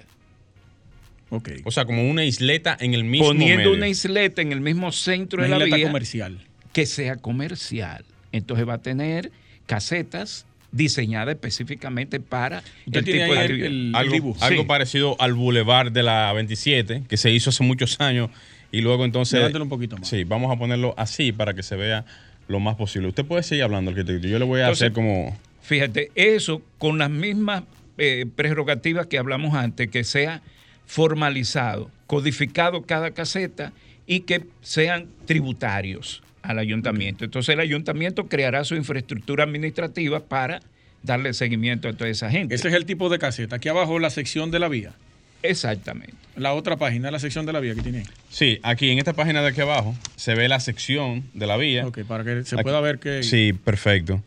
Ok. 1.31 1.51
O 1.64 1.70
sea, 1.70 1.85
como 1.85 2.09
una 2.09 2.24
isleta 2.24 2.76
en 2.81 2.95
el 2.95 3.05
mismo 3.05 3.26
Poniendo 3.28 3.57
medio. 3.59 3.72
una 3.72 3.89
isleta 3.89 4.41
en 4.43 4.53
el 4.53 4.61
mismo 4.61 4.91
centro 4.93 5.39
Una 5.41 5.47
de 5.47 5.51
la 5.51 5.57
isleta 5.64 5.76
vía. 5.76 5.87
comercial. 5.87 6.39
que 6.72 6.87
sea 6.87 7.16
comercial. 7.16 8.05
Entonces 8.31 8.68
va 8.68 8.74
a 8.74 8.78
tener 8.83 9.33
casetas 9.66 10.47
diseñadas 10.70 11.35
específicamente 11.35 12.20
para 12.20 12.62
el 12.87 13.03
tiene 13.05 13.24
tipo 13.24 13.35
de 13.35 13.66
el- 13.66 13.93
algo, 13.97 14.12
dibujo. 14.12 14.45
algo 14.45 14.62
Sí. 14.62 14.68
parecido 14.68 15.16
al 15.20 15.35
Boulevard 15.35 15.91
de 15.91 16.05
la 16.05 16.33
27, 16.33 17.03
que 17.09 17.16
se 17.16 17.33
hizo 17.33 17.51
hace 17.51 17.64
muchos 17.64 18.01
años 18.01 18.31
y 18.73 18.81
luego 18.81 19.05
entonces... 19.05 19.39
Levántelo 19.39 19.64
un 19.64 19.71
poquito 19.71 19.97
más. 19.97 20.09
Sí, 20.09 20.25
vamos 20.25 20.51
a 20.55 20.59
ponerlo 20.59 20.95
así 20.97 21.33
para 21.33 21.55
que 21.55 21.62
se 21.62 21.77
vea 21.77 22.05
lo 22.49 22.61
más 22.61 22.77
posible. 22.77 23.09
Usted 23.09 23.25
puede 23.25 23.43
seguir 23.43 23.64
hablando, 23.64 23.91
arquitecto. 23.91 24.27
Yo 24.27 24.39
le 24.39 24.45
voy 24.45 24.61
a 24.61 24.64
Entonces- 24.64 24.83
hacer 24.83 24.93
como... 24.93 25.37
Fíjate, 25.62 26.11
eso 26.14 26.62
con 26.79 26.99
las 26.99 27.11
mismas 27.11 27.62
eh, 27.99 28.27
prerrogativas 28.35 29.07
que 29.07 29.18
hablamos 29.18 29.55
antes, 29.55 29.89
que 29.89 30.05
sea 30.05 30.43
formalizado, 30.87 31.91
codificado 32.07 32.83
cada 32.83 33.12
caseta 33.12 33.73
y 34.07 34.21
que 34.21 34.47
sean 34.61 35.07
tributarios 35.27 36.23
al 36.43 36.59
ayuntamiento. 36.59 37.25
Entonces 37.25 37.53
el 37.53 37.61
ayuntamiento 37.61 38.27
creará 38.27 38.64
su 38.64 38.75
infraestructura 38.75 39.45
administrativa 39.45 40.21
para 40.21 40.61
darle 41.03 41.33
seguimiento 41.33 41.89
a 41.89 41.93
toda 41.93 42.11
esa 42.11 42.31
gente. 42.31 42.55
Ese 42.55 42.68
es 42.68 42.75
el 42.75 42.87
tipo 42.87 43.09
de 43.09 43.18
caseta. 43.18 43.57
Aquí 43.57 43.68
abajo 43.68 43.99
la 43.99 44.11
sección 44.11 44.51
de 44.51 44.59
la 44.59 44.68
vía. 44.68 44.95
Exactamente. 45.43 46.14
La 46.36 46.55
otra 46.55 46.76
página, 46.76 47.11
la 47.11 47.18
sección 47.18 47.45
de 47.47 47.53
la 47.53 47.61
vía 47.61 47.74
que 47.74 47.82
tiene. 47.82 47.99
ahí. 47.99 48.05
Sí, 48.30 48.61
aquí 48.62 48.91
en 48.91 48.99
esta 48.99 49.12
página 49.12 49.43
de 49.43 49.49
aquí 49.49 49.61
abajo 49.61 49.95
se 50.16 50.34
ve 50.34 50.49
la 50.49 50.61
sección 50.61 51.24
de 51.34 51.47
la 51.47 51.57
vía. 51.57 51.86
Ok, 51.86 52.01
para 52.05 52.24
que 52.24 52.45
se 52.45 52.55
Aquí- 52.57 52.62
pueda 52.62 52.80
ver 52.80 52.99
que. 52.99 53.22
Sí, 53.22 53.53
perfecto. 53.53 54.22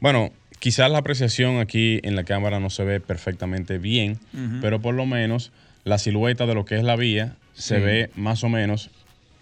Bueno, 0.00 0.32
quizás 0.58 0.90
la 0.90 0.98
apreciación 0.98 1.58
aquí 1.60 2.00
en 2.02 2.16
la 2.16 2.24
cámara 2.24 2.60
no 2.60 2.68
se 2.70 2.84
ve 2.84 3.00
perfectamente 3.00 3.78
bien, 3.78 4.18
pero 4.60 4.80
por 4.82 4.94
lo 4.94 5.06
menos 5.06 5.52
la 5.84 5.98
silueta 5.98 6.46
de 6.46 6.54
lo 6.54 6.64
que 6.64 6.76
es 6.76 6.82
la 6.84 6.96
vía 6.96 7.36
se 7.54 7.76
Sí. 7.76 7.82
ve 7.82 8.10
más 8.16 8.42
o 8.44 8.48
menos. 8.48 8.90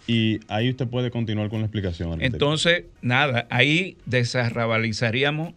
Y 0.06 0.40
ahí 0.48 0.68
usted 0.68 0.86
puede 0.86 1.10
continuar 1.10 1.48
con 1.48 1.60
la 1.60 1.66
explicación. 1.66 2.20
Entonces, 2.22 2.84
nada, 3.00 3.46
ahí 3.50 3.96
desarrabalizaríamos 4.06 5.54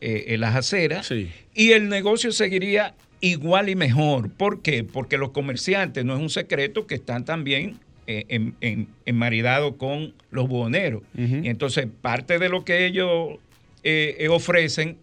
eh, 0.00 0.36
las 0.38 0.56
aceras 0.56 1.06
Sí. 1.06 1.30
y 1.54 1.72
el 1.72 1.88
negocio 1.88 2.32
seguiría 2.32 2.94
igual 3.22 3.70
y 3.70 3.74
mejor. 3.76 4.30
¿Por 4.30 4.60
qué? 4.60 4.84
Porque 4.84 5.16
los 5.16 5.30
comerciantes, 5.30 6.04
no 6.04 6.14
es 6.14 6.20
un 6.20 6.28
secreto, 6.28 6.86
que 6.86 6.94
están 6.96 7.24
también 7.24 7.78
eh, 8.06 8.26
en, 8.28 8.54
en- 8.60 8.88
enmaridados 9.06 9.76
con 9.76 10.12
los 10.30 10.46
buhoneros. 10.48 11.02
Y 11.16 11.48
entonces, 11.48 11.86
parte 12.02 12.38
de 12.38 12.50
lo 12.50 12.64
que 12.64 12.84
ellos 12.84 13.38
eh, 13.84 14.16
eh, 14.18 14.28
ofrecen 14.28 14.98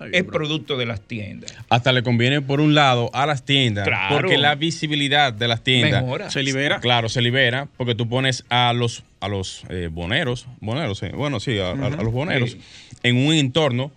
bien, 0.00 0.14
es 0.14 0.22
bro. 0.24 0.32
producto 0.32 0.76
de 0.78 0.86
las 0.86 1.00
tiendas. 1.02 1.54
Hasta 1.68 1.92
le 1.92 2.02
conviene 2.02 2.40
por 2.40 2.60
un 2.60 2.74
lado 2.74 3.10
a 3.12 3.24
las 3.26 3.44
tiendas, 3.44 3.86
Claro. 3.86 4.16
porque 4.16 4.36
la 4.38 4.54
visibilidad 4.56 5.32
de 5.32 5.46
las 5.46 5.62
tiendas 5.62 6.02
Mejora. 6.02 6.30
Se 6.30 6.42
libera. 6.42 6.80
Claro, 6.80 7.08
se 7.08 7.20
libera 7.22 7.68
porque 7.76 7.94
tú 7.94 8.08
pones 8.08 8.44
a 8.48 8.72
los 8.72 9.04
a 9.20 9.28
los 9.28 9.62
eh, 9.68 9.88
boneros, 9.92 10.48
boneros, 10.60 11.00
bueno, 11.14 11.38
sí, 11.38 11.56
a, 11.60 11.68
a- 11.68 11.72
a 11.86 12.02
los 12.02 12.12
boneros 12.12 12.52
Sí. 12.52 12.60
en 13.04 13.16
un 13.16 13.32
entorno 13.34 13.92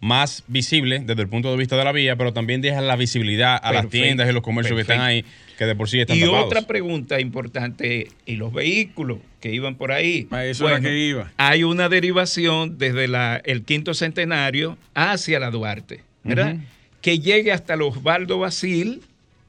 más 0.00 0.44
visible 0.46 1.00
desde 1.00 1.22
el 1.22 1.28
punto 1.28 1.50
de 1.50 1.56
vista 1.56 1.76
de 1.76 1.84
la 1.84 1.90
vía, 1.92 2.14
pero 2.16 2.32
también 2.32 2.60
deja 2.60 2.80
la 2.80 2.94
visibilidad 2.96 3.58
a 3.60 3.72
las 3.72 3.88
tiendas 3.88 4.28
y 4.28 4.32
los 4.32 4.42
comercios 4.42 4.76
que 4.76 4.82
están 4.82 5.00
ahí, 5.00 5.24
que 5.58 5.64
de 5.66 5.74
por 5.74 5.88
sí 5.88 5.98
están 5.98 6.16
Y 6.16 6.20
tapados. 6.20 6.46
otra 6.46 6.62
pregunta 6.62 7.18
importante, 7.20 8.08
¿y 8.24 8.36
los 8.36 8.52
vehículos 8.52 9.18
que 9.40 9.52
iban 9.52 9.74
por 9.74 9.90
ahí? 9.90 10.28
A 10.30 10.44
eso 10.44 10.68
era 10.68 10.80
que 10.80 10.96
iba. 10.96 11.32
Hay 11.36 11.64
una 11.64 11.88
derivación 11.88 12.78
desde 12.78 13.08
la- 13.08 13.40
el 13.44 13.64
quinto 13.64 13.92
centenario 13.92 14.78
hacia 14.94 15.40
la 15.40 15.50
Duarte, 15.50 16.02
¿verdad? 16.22 16.56
Que 17.00 17.18
llegue 17.18 17.50
hasta 17.52 17.74
los 17.76 17.96
Osvaldo 17.96 18.38
Basil 18.38 19.02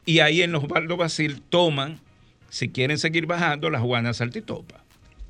y 0.05 0.19
ahí 0.19 0.41
en 0.41 0.51
los 0.51 0.63
Osvaldo 0.63 0.97
Basil 0.97 1.41
toman, 1.49 1.99
si 2.49 2.69
quieren 2.69 2.97
seguir 2.97 3.27
bajando, 3.27 3.69
la 3.69 3.79
Juana 3.79 4.13
Saltitopa. 4.15 4.78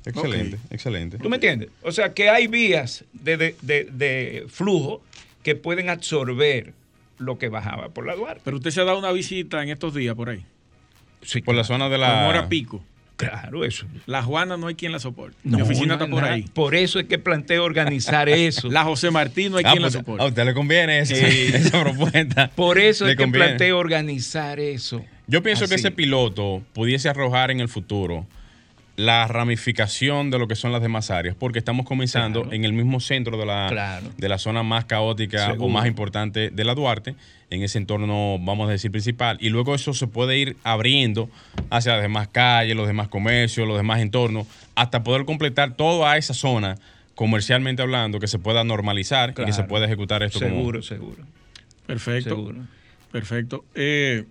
Excelente, 0.06 0.58
excelente. 0.70 1.18
¿Tú 1.18 1.28
me 1.28 1.36
entiendes? 1.36 1.68
O 1.82 1.92
sea 1.92 2.14
que 2.14 2.30
hay 2.30 2.46
vías 2.46 3.04
de, 3.12 3.36
de- 3.36 3.56
de- 3.62 3.84
de 3.92 4.44
flujo 4.48 5.02
que 5.42 5.54
pueden 5.56 5.90
absorber 5.90 6.72
lo 7.18 7.38
que 7.38 7.48
bajaba 7.48 7.88
por 7.90 8.06
la 8.06 8.14
Duarte. 8.14 8.40
Pero 8.44 8.56
usted 8.56 8.70
se 8.70 8.80
ha 8.80 8.84
dado 8.84 8.98
una 8.98 9.12
visita 9.12 9.62
en 9.62 9.68
estos 9.68 9.94
días 9.94 10.14
por 10.14 10.30
ahí. 10.30 10.44
Sí, 11.22 11.42
Por 11.42 11.54
la 11.54 11.64
zona 11.64 11.88
de 11.90 11.98
la 11.98 12.26
hora 12.28 12.48
pico. 12.48 12.82
Claro, 13.16 13.66
eso. 13.66 13.84
La 14.06 14.22
Juana 14.22 14.56
no 14.56 14.68
hay 14.68 14.74
quien 14.74 14.92
la 14.92 14.98
soporte. 14.98 15.36
No, 15.44 15.58
Mi 15.58 15.62
oficina 15.64 15.88
no 15.88 15.92
está 15.94 16.06
por 16.08 16.22
nada. 16.22 16.32
ahí. 16.36 16.44
Por 16.54 16.74
eso 16.74 16.98
es 16.98 17.04
que 17.04 17.18
planteo 17.18 17.62
organizar 17.64 18.28
eso. 18.30 18.70
La 18.70 18.84
José 18.84 19.10
Martín 19.10 19.52
no 19.52 19.58
hay 19.58 19.64
Ah, 19.66 19.72
quien 19.72 19.82
pues, 19.82 19.92
la 19.94 20.00
soporte. 20.00 20.22
a 20.24 20.26
usted 20.28 20.44
le 20.46 20.54
conviene 20.54 21.00
esa, 21.00 21.14
Sí. 21.14 21.50
esa 21.54 21.82
propuesta. 21.82 22.50
Por 22.56 22.78
eso 22.78 23.04
Le 23.04 23.12
es 23.12 23.18
que 23.18 23.28
planteo 23.28 23.76
organizar 23.78 24.58
eso. 24.58 25.04
Yo 25.26 25.42
pienso 25.42 25.68
que 25.68 25.74
ese 25.74 25.90
piloto 25.90 26.62
pudiese 26.72 27.10
arrojar 27.10 27.50
en 27.50 27.60
el 27.60 27.68
futuro 27.68 28.26
la 28.96 29.26
ramificación 29.28 30.30
de 30.30 30.38
lo 30.38 30.46
que 30.46 30.54
son 30.56 30.72
las 30.72 30.82
demás 30.82 31.10
áreas, 31.10 31.34
porque 31.38 31.58
estamos 31.58 31.86
comenzando 31.86 32.42
Claro. 32.42 32.54
en 32.54 32.64
el 32.64 32.72
mismo 32.72 33.00
centro 33.00 33.38
de 33.38 33.46
la, 33.46 33.68
Claro. 33.70 34.06
de 34.16 34.28
la 34.28 34.36
zona 34.38 34.62
más 34.62 34.84
caótica 34.84 35.46
Seguro. 35.46 35.64
o 35.64 35.68
más 35.68 35.86
importante 35.86 36.50
de 36.50 36.64
la 36.64 36.74
Duarte, 36.74 37.14
en 37.50 37.62
ese 37.62 37.78
entorno, 37.78 38.38
vamos 38.40 38.68
a 38.68 38.72
decir, 38.72 38.90
principal, 38.90 39.38
y 39.40 39.48
luego 39.48 39.74
eso 39.74 39.94
se 39.94 40.06
puede 40.06 40.38
ir 40.38 40.56
abriendo 40.64 41.30
hacia 41.70 41.92
las 41.94 42.02
demás 42.02 42.28
calles, 42.28 42.76
los 42.76 42.86
demás 42.86 43.08
comercios, 43.08 43.66
los 43.66 43.76
demás 43.76 44.00
entornos, 44.00 44.46
hasta 44.74 45.02
poder 45.02 45.24
completar 45.24 45.74
toda 45.76 46.16
esa 46.16 46.34
zona, 46.34 46.76
comercialmente 47.14 47.82
hablando, 47.82 48.20
que 48.20 48.26
se 48.28 48.38
pueda 48.38 48.64
normalizar 48.64 49.34
y 49.36 49.44
que 49.44 49.52
se 49.52 49.64
pueda 49.64 49.86
ejecutar 49.86 50.22
esto 50.22 50.38
como... 50.40 50.50
Seguro, 50.56 50.82
seguro. 50.82 51.24
Perfecto. 51.86 52.30
Seguro. 52.30 52.58
Perfecto. 53.10 53.64
Eh, 53.74 54.24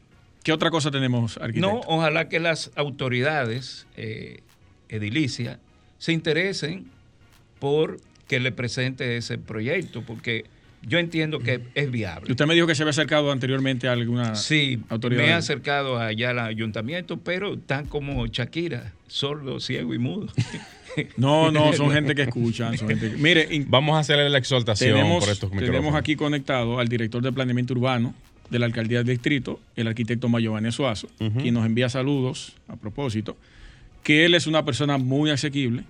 ¿Qué 0.43 0.53
otra 0.53 0.71
cosa 0.71 0.89
tenemos, 0.89 1.37
arquitecto? 1.37 1.67
No, 1.69 1.81
ojalá 1.87 2.29
que 2.29 2.39
las 2.39 2.71
autoridades 2.75 3.85
eh, 3.97 4.39
edilicias 4.89 5.57
se 5.97 6.11
interesen 6.13 6.85
por 7.59 7.99
que 8.27 8.39
le 8.39 8.51
presente 8.51 9.17
ese 9.17 9.37
proyecto, 9.37 10.03
porque 10.05 10.45
yo 10.81 10.97
entiendo 10.97 11.39
que 11.39 11.61
es 11.75 11.91
viable. 11.91 12.31
Usted 12.31 12.45
me 12.45 12.53
dijo 12.53 12.67
que 12.67 12.75
se 12.75 12.83
había 12.83 12.91
acercado 12.91 13.31
anteriormente 13.31 13.87
a 13.87 13.91
alguna 13.91 14.35
Sí, 14.35 14.79
autoridad. 14.89 15.21
me 15.23 15.29
he 15.29 15.33
acercado 15.33 15.97
allá 15.99 16.29
al 16.29 16.39
ayuntamiento, 16.39 17.17
pero 17.17 17.55
están 17.55 17.85
como 17.85 18.25
Shakira, 18.27 18.93
sordo, 19.07 19.59
ciego 19.59 19.93
y 19.93 19.97
mudo. 19.99 20.27
No, 21.17 21.51
no, 21.51 21.71
son 21.73 21.91
gente 21.91 22.15
que 22.15 22.23
escuchan. 22.23 22.75
son 22.77 22.89
gente 22.89 23.11
que- 23.11 23.17
Mire, 23.17 23.47
in- 23.51 23.67
Vamos 23.69 23.95
a 23.95 23.99
hacerle 23.99 24.27
la 24.29 24.39
exaltación 24.39 24.95
tenemos, 24.97 25.23
por 25.23 25.31
estos 25.31 25.49
micrófonos. 25.51 25.75
tenemos 25.81 25.95
aquí 25.99 26.15
conectado 26.15 26.79
al 26.79 26.87
director 26.87 27.21
de 27.21 27.31
planeamiento 27.31 27.73
urbano 27.73 28.13
de 28.49 28.57
la 28.59 28.65
alcaldía 28.65 28.97
del 28.97 29.07
distrito, 29.07 29.59
el 29.75 29.87
arquitecto 29.87 30.27
Mayovane 30.29 30.71
Suazo, 30.71 31.07
quien 31.17 31.53
nos 31.53 31.65
envía 31.65 31.89
saludos 31.89 32.53
a 32.67 32.75
propósito, 32.75 33.37
que 34.03 34.25
él 34.25 34.33
es 34.35 34.47
una 34.47 34.65
persona 34.65 34.97
muy 34.97 35.29
asequible 35.29 35.83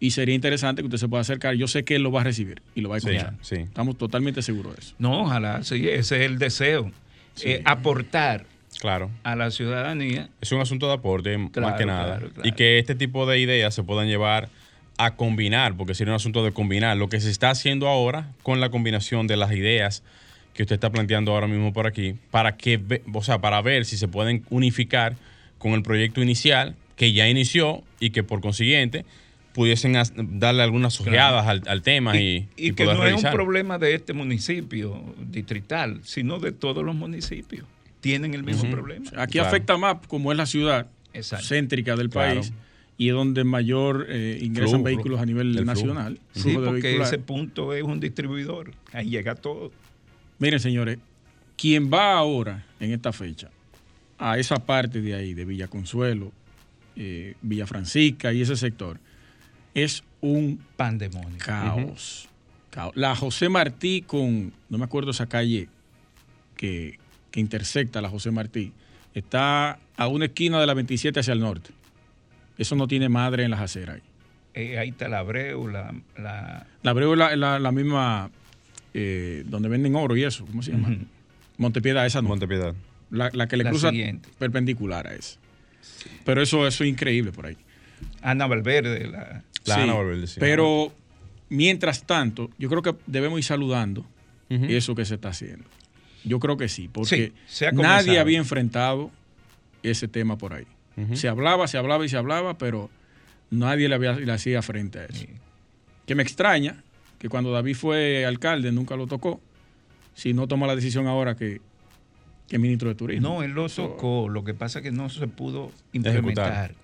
y 0.00 0.10
sería 0.10 0.34
interesante 0.34 0.82
que 0.82 0.86
usted 0.86 0.98
se 0.98 1.08
pueda 1.08 1.20
acercar. 1.22 1.54
Yo 1.54 1.68
sé 1.68 1.84
que 1.84 1.96
él 1.96 2.02
lo 2.02 2.10
va 2.12 2.22
a 2.22 2.24
recibir 2.24 2.62
y 2.74 2.80
lo 2.80 2.88
va 2.88 2.96
a 2.96 2.98
escuchar. 2.98 3.34
sí. 3.42 3.56
Estamos 3.56 3.96
totalmente 3.96 4.42
seguros 4.42 4.74
de 4.76 4.80
eso. 4.82 4.94
No, 4.98 5.22
ojalá, 5.22 5.62
sí, 5.62 5.88
ese 5.88 6.16
es 6.16 6.22
el 6.30 6.38
deseo. 6.38 6.90
Sí. 7.34 7.50
Eh, 7.52 7.62
aportar 7.64 8.46
Claro. 8.80 9.10
a 9.22 9.36
la 9.36 9.50
ciudadanía. 9.50 10.28
Es 10.40 10.50
un 10.52 10.60
asunto 10.60 10.86
de 10.88 10.94
aporte, 10.94 11.36
más 11.38 11.50
que 11.52 11.86
nada. 11.86 12.16
claro, 12.18 12.30
claro. 12.32 12.48
Y 12.48 12.52
que 12.52 12.78
este 12.78 12.94
tipo 12.94 13.24
de 13.26 13.38
ideas 13.38 13.74
se 13.74 13.82
puedan 13.82 14.08
llevar 14.08 14.48
a 14.98 15.14
combinar, 15.16 15.76
porque 15.76 15.94
sería 15.94 16.12
un 16.12 16.16
asunto 16.16 16.44
de 16.44 16.52
combinar 16.52 16.96
lo 16.96 17.08
que 17.08 17.20
se 17.20 17.30
está 17.30 17.50
haciendo 17.50 17.88
ahora 17.88 18.28
con 18.42 18.60
la 18.60 18.70
combinación 18.70 19.26
de 19.26 19.36
las 19.36 19.50
ideas 19.52 20.02
que 20.54 20.62
usted 20.62 20.74
está 20.74 20.90
planteando 20.90 21.32
ahora 21.32 21.48
mismo 21.48 21.72
por 21.72 21.86
aquí, 21.88 22.14
para 22.30 22.56
que, 22.56 22.76
ve- 22.76 23.02
o 23.12 23.22
sea, 23.22 23.38
para 23.40 23.60
ver 23.62 23.84
si 23.86 23.96
se 23.96 24.06
pueden 24.06 24.44
unificar 24.50 25.16
con 25.58 25.72
el 25.72 25.82
proyecto 25.82 26.22
inicial 26.22 26.76
que 26.96 27.12
ya 27.12 27.28
inició 27.28 27.82
y 28.00 28.10
que 28.10 28.22
por 28.22 28.40
consiguiente 28.40 29.04
pudiesen 29.52 29.94
darle 30.38 30.62
algunas 30.64 31.00
ojeadas 31.00 31.46
al, 31.46 31.62
al 31.66 31.82
tema 31.82 32.16
y, 32.20 32.48
y, 32.56 32.68
y 32.68 32.72
que 32.72 32.84
poder 32.84 32.96
no 32.98 33.04
revisar. 33.04 33.18
es 33.18 33.24
un 33.32 33.36
problema 33.36 33.78
de 33.78 33.94
este 33.94 34.12
municipio 34.12 35.00
distrital, 35.30 36.00
sino 36.02 36.38
de 36.40 36.50
todos 36.52 36.84
los 36.84 36.94
municipios. 36.94 37.64
Tienen 38.00 38.34
el 38.34 38.42
mismo 38.42 38.68
problema. 38.70 39.06
Aquí 39.16 39.34
Claro. 39.34 39.48
afecta 39.48 39.76
más 39.76 39.96
como 40.08 40.32
es 40.32 40.38
la 40.38 40.46
ciudad 40.46 40.88
Exacto. 41.12 41.46
céntrica 41.46 41.94
del 41.96 42.10
Claro. 42.10 42.34
país 42.40 42.52
y 42.98 43.08
es 43.08 43.14
donde 43.14 43.44
mayor 43.44 44.06
eh, 44.08 44.38
ingresan 44.42 44.70
Flujo, 44.80 44.84
vehículos 44.84 45.20
a 45.20 45.26
nivel 45.26 45.52
flujo. 45.52 45.64
nacional. 45.64 46.18
Sí, 46.32 46.40
flujo 46.42 46.60
de 46.60 46.66
porque 46.66 46.82
vehicular. 46.82 47.06
ese 47.08 47.18
punto 47.18 47.72
es 47.74 47.82
un 47.84 48.00
distribuidor. 48.00 48.72
Ahí 48.92 49.08
llega 49.10 49.34
todo. 49.36 49.72
Miren, 50.40 50.58
señores, 50.60 50.98
quien 51.56 51.92
va 51.92 52.12
ahora 52.14 52.66
en 52.80 52.92
esta 52.92 53.12
fecha 53.12 53.50
a 54.18 54.38
esa 54.38 54.56
parte 54.64 55.00
de 55.00 55.14
ahí, 55.14 55.32
de 55.34 55.44
Villa 55.44 55.68
Consuelo, 55.68 56.32
eh, 56.96 57.34
Villa 57.42 57.66
Francisca 57.66 58.32
y 58.32 58.40
ese 58.42 58.56
sector, 58.56 58.98
es 59.74 60.04
un 60.20 60.60
Pandemonio. 60.76 61.38
caos. 61.44 62.28
Caos. 62.70 62.92
La 62.96 63.14
José 63.14 63.48
Martí 63.48 64.02
con, 64.02 64.52
no 64.68 64.78
me 64.78 64.84
acuerdo 64.84 65.10
esa 65.12 65.26
calle 65.26 65.68
que, 66.56 66.98
que 67.30 67.40
intersecta 67.40 68.00
la 68.00 68.08
José 68.08 68.30
Martí, 68.30 68.72
está 69.14 69.78
a 69.96 70.08
una 70.08 70.24
esquina 70.26 70.60
de 70.60 70.66
la 70.66 70.74
27 70.74 71.20
hacia 71.20 71.32
el 71.32 71.40
norte. 71.40 71.70
Eso 72.58 72.74
no 72.76 72.86
tiene 72.88 73.08
madre 73.08 73.44
en 73.44 73.50
las 73.50 73.60
aceras 73.60 73.96
ahí. 73.96 74.02
Eh, 74.54 74.78
ahí 74.78 74.90
está 74.90 75.08
la 75.08 75.18
Abreu, 75.18 75.66
la, 75.68 75.92
la- 76.16 76.66
La 76.82 76.90
Abreu 76.92 77.12
es 77.12 77.18
la, 77.18 77.34
la- 77.36 77.58
la 77.58 77.72
misma 77.72 78.30
eh, 78.92 79.42
donde 79.46 79.68
venden 79.68 79.96
oro 79.96 80.16
y 80.16 80.22
eso, 80.24 80.44
¿cómo 80.46 80.62
se 80.62 80.70
llama? 80.72 80.88
Ujú. 80.90 80.98
Montepiedad, 81.58 82.06
esa 82.06 82.22
no. 82.22 82.28
Montepiedad. 82.28 82.74
La, 83.10 83.30
la 83.32 83.46
que 83.48 83.56
le 83.56 83.64
La 83.64 83.70
cruza 83.70 83.90
siguiente. 83.90 84.28
perpendicular 84.38 85.06
a 85.08 85.14
esa. 85.14 85.38
Pero 86.24 86.42
eso, 86.42 86.66
eso 86.66 86.84
es 86.84 86.90
increíble 86.90 87.32
por 87.32 87.46
ahí. 87.46 87.56
Ana 88.22 88.46
Valverde. 88.46 89.06
La, 89.08 89.42
La 89.64 89.74
Sí, 89.76 89.80
Ana 89.80 89.94
Valverde, 89.94 90.26
sí. 90.26 90.40
Pero 90.40 90.92
mientras 91.48 92.04
tanto, 92.04 92.50
yo 92.58 92.68
creo 92.68 92.82
que 92.82 92.94
debemos 93.06 93.38
ir 93.38 93.44
saludando 93.44 94.06
eso 94.48 94.94
que 94.94 95.04
se 95.04 95.14
está 95.16 95.30
haciendo. 95.30 95.64
Yo 96.22 96.38
creo 96.38 96.56
que 96.56 96.68
sí, 96.68 96.88
porque 96.92 97.16
Sí, 97.16 97.32
se 97.46 97.66
ha 97.66 97.70
comenzado. 97.70 97.96
nadie 98.06 98.18
había 98.20 98.38
enfrentado 98.38 99.10
ese 99.82 100.06
tema 100.06 100.38
por 100.38 100.52
ahí. 100.54 100.66
Se 101.14 101.26
hablaba, 101.28 101.66
se 101.66 101.76
hablaba 101.76 102.04
y 102.04 102.08
se 102.08 102.16
hablaba, 102.16 102.56
pero 102.56 102.88
nadie 103.50 103.88
le, 103.88 103.96
había, 103.96 104.12
le 104.12 104.30
hacía 104.30 104.62
frente 104.62 105.00
a 105.00 105.04
eso. 105.06 105.20
Sí. 105.22 105.28
Que 106.06 106.14
me 106.14 106.22
extraña 106.22 106.84
que 107.18 107.28
cuando 107.28 107.50
David 107.50 107.74
fue 107.74 108.24
alcalde 108.26 108.70
nunca 108.70 108.94
lo 108.96 109.06
tocó, 109.08 109.40
si 110.14 110.34
no 110.34 110.46
toma 110.46 110.66
la 110.68 110.76
decisión 110.76 111.08
ahora 111.08 111.34
que, 111.34 111.60
que 112.48 112.56
es 112.56 112.60
ministro 112.62 112.88
de 112.88 112.94
turismo. 112.94 113.28
No, 113.28 113.42
él 113.42 113.52
lo 113.52 113.68
tocó. 113.68 114.28
Lo 114.28 114.44
que 114.44 114.54
pasa 114.54 114.78
es 114.80 114.82
que 114.82 114.90
no 114.92 115.08
se 115.08 115.26
pudo 115.28 115.70
implementar. 115.92 116.74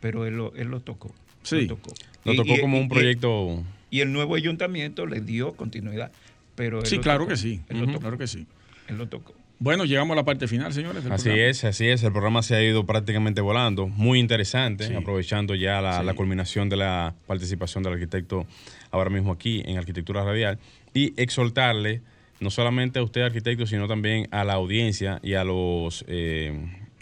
Pero 0.00 0.24
él 0.26 0.36
lo, 0.36 0.54
él 0.54 0.68
lo 0.68 0.80
tocó. 0.80 1.14
Sí. 1.42 1.62
Lo 1.62 1.76
tocó. 1.76 1.94
Lo 2.24 2.34
tocó 2.34 2.54
y- 2.54 2.60
como 2.60 2.76
y- 2.76 2.80
un 2.80 2.88
proyecto... 2.88 3.62
Y 3.90 4.00
el 4.00 4.12
nuevo 4.12 4.34
ayuntamiento 4.36 5.04
le 5.06 5.20
dio 5.20 5.52
continuidad. 5.54 6.12
Pero 6.54 6.84
Sí, 6.84 6.98
claro 6.98 7.20
tocó. 7.20 7.30
que 7.30 7.36
sí. 7.36 7.60
Él 7.68 7.80
lo 7.80 7.86
tocó. 7.86 8.00
Claro 8.00 8.18
que 8.18 8.26
sí. 8.26 8.46
Él 8.88 8.98
lo 8.98 9.08
tocó. 9.08 9.34
Bueno, 9.58 9.84
llegamos 9.84 10.14
a 10.14 10.16
la 10.16 10.24
parte 10.24 10.48
final, 10.48 10.72
señores. 10.72 11.02
del 11.04 11.12
Así 11.12 11.24
programa. 11.24 11.48
es, 11.50 11.64
así 11.64 11.86
es. 11.88 12.02
El 12.02 12.12
programa 12.12 12.42
se 12.42 12.54
ha 12.54 12.62
ido 12.62 12.86
prácticamente 12.86 13.40
volando. 13.42 13.88
Muy 13.88 14.18
interesante, 14.18 14.86
Sí. 14.86 14.94
aprovechando 14.94 15.54
ya 15.54 15.80
la, 15.82 15.98
Sí. 16.00 16.06
la 16.06 16.14
culminación 16.14 16.68
de 16.70 16.76
la 16.76 17.14
participación 17.26 17.82
del 17.82 17.92
arquitecto 17.94 18.46
ahora 18.90 19.10
mismo 19.10 19.32
aquí 19.32 19.62
en 19.66 19.76
Arquitectura 19.76 20.24
Radial. 20.24 20.58
Y 20.94 21.12
exhortarle, 21.20 22.00
no 22.40 22.50
solamente 22.50 22.98
a 22.98 23.02
usted, 23.02 23.22
arquitecto, 23.22 23.66
sino 23.66 23.86
también 23.86 24.26
a 24.30 24.44
la 24.44 24.54
audiencia 24.54 25.20
y 25.22 25.34
a 25.34 25.44
los 25.44 26.04
eh, 26.08 26.52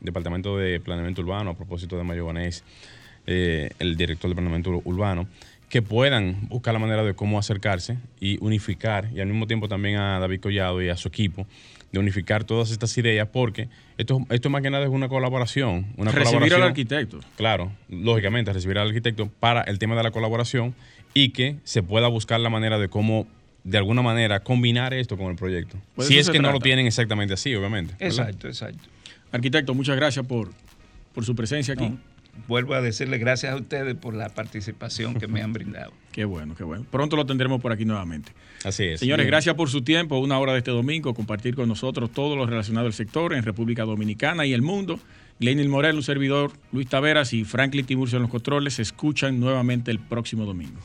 departamentos 0.01 0.59
de 0.61 0.81
planeamiento 0.81 1.23
urbano, 1.23 1.51
a 1.51 1.55
propósito 1.57 1.97
de 1.97 2.05
Mayo 2.05 2.27
Vanés, 2.27 2.65
eh, 3.27 3.71
el 3.79 3.97
director 3.97 4.29
de 4.31 4.35
planeamiento 4.35 4.71
ur- 4.71 4.83
urbano, 4.85 5.29
que 5.69 5.83
puedan 5.83 6.49
buscar 6.49 6.73
la 6.73 6.81
manera 6.81 7.05
de 7.05 7.15
cómo 7.15 7.39
acercarse 7.39 7.99
y 8.21 8.39
unificar, 8.43 9.11
y 9.15 9.21
al 9.21 9.27
mismo 9.29 9.47
tiempo 9.47 9.69
también 9.69 9.97
a 9.97 10.19
David 10.19 10.41
Collado 10.41 10.83
y 10.83 10.89
a 10.89 10.97
su 10.97 11.09
equipo, 11.09 11.47
de 11.93 11.99
unificar 11.99 12.45
todas 12.45 12.71
estas 12.71 12.97
ideas, 12.99 13.29
porque 13.33 13.69
esto, 13.97 14.21
esto 14.31 14.51
más 14.51 14.63
que 14.63 14.71
nada 14.71 14.85
es 14.85 14.91
una 14.91 15.09
colaboración. 15.09 15.87
Una 15.97 16.11
Recibir 16.11 16.25
colaboración, 16.27 16.63
al 16.63 16.69
arquitecto. 16.69 17.21
Claro, 17.37 17.73
lógicamente, 17.89 18.53
recibir 18.53 18.79
al 18.79 18.89
arquitecto 18.89 19.31
para 19.41 19.63
el 19.63 19.79
tema 19.79 19.95
de 19.97 20.03
la 20.03 20.11
colaboración 20.11 20.75
y 21.15 21.31
que 21.31 21.57
se 21.65 21.83
pueda 21.83 22.09
buscar 22.09 22.41
la 22.41 22.51
manera 22.51 22.79
de 22.79 22.89
cómo, 22.89 23.27
de 23.65 23.79
alguna 23.79 24.03
manera, 24.03 24.41
combinar 24.41 24.95
esto 24.95 25.17
con 25.17 25.31
el 25.31 25.37
proyecto. 25.37 25.77
Pues 25.95 26.09
si 26.09 26.19
es 26.19 26.31
que 26.31 26.39
no 26.39 26.53
lo 26.53 26.61
tienen 26.61 26.87
exactamente 26.87 27.35
así, 27.35 27.55
obviamente. 27.55 27.95
¿verdad? 27.99 28.29
Exacto, 28.29 28.49
exacto. 28.49 28.89
Arquitecto, 29.33 29.75
muchas 29.75 29.97
gracias 29.97 30.27
por, 30.27 30.51
por 31.15 31.25
su 31.25 31.35
presencia 31.35 31.75
aquí. 31.75 31.89
No, 31.89 31.99
vuelvo 32.47 32.75
a 32.75 32.81
decirle 32.81 33.19
gracias 33.19 33.53
a 33.53 33.57
ustedes 33.57 33.95
por 33.95 34.15
la 34.15 34.29
participación 34.31 35.15
que 35.15 35.27
me 35.27 35.43
han 35.43 35.53
brindado. 35.53 35.93
Qué 36.13 36.25
bueno, 36.25 36.57
qué 36.57 36.65
bueno. 36.65 36.85
Pronto 36.91 37.15
lo 37.15 37.27
tendremos 37.27 37.61
por 37.61 37.71
aquí 37.71 37.85
nuevamente. 37.85 38.33
Así 38.65 38.83
es. 38.83 38.99
Señores, 38.99 39.25
Bien. 39.25 39.31
gracias 39.31 39.55
por 39.55 39.71
su 39.71 39.83
tiempo. 39.83 40.19
Una 40.19 40.37
hora 40.41 40.51
de 40.51 40.59
este 40.59 40.73
domingo, 40.73 41.15
compartir 41.15 41.55
con 41.55 41.69
nosotros 41.69 42.11
todo 42.11 42.35
lo 42.35 42.45
relacionado 42.45 42.89
al 42.89 42.93
sector 42.93 43.35
en 43.35 43.45
República 43.45 43.85
Dominicana 43.85 44.45
y 44.45 44.53
el 44.53 44.63
mundo. 44.63 44.99
Lenin 45.39 45.71
Morel, 45.71 45.95
un 45.95 46.03
servidor, 46.03 46.51
Luis 46.73 46.89
Taveras 46.89 47.33
y 47.35 47.45
Franklin 47.45 47.87
Tiburcio 47.87 48.17
en 48.17 48.23
los 48.23 48.33
controles 48.33 48.75
se 48.75 48.83
escuchan 48.83 49.39
nuevamente 49.39 49.93
el 49.93 50.01
próximo 50.01 50.45
domingo. 50.45 50.81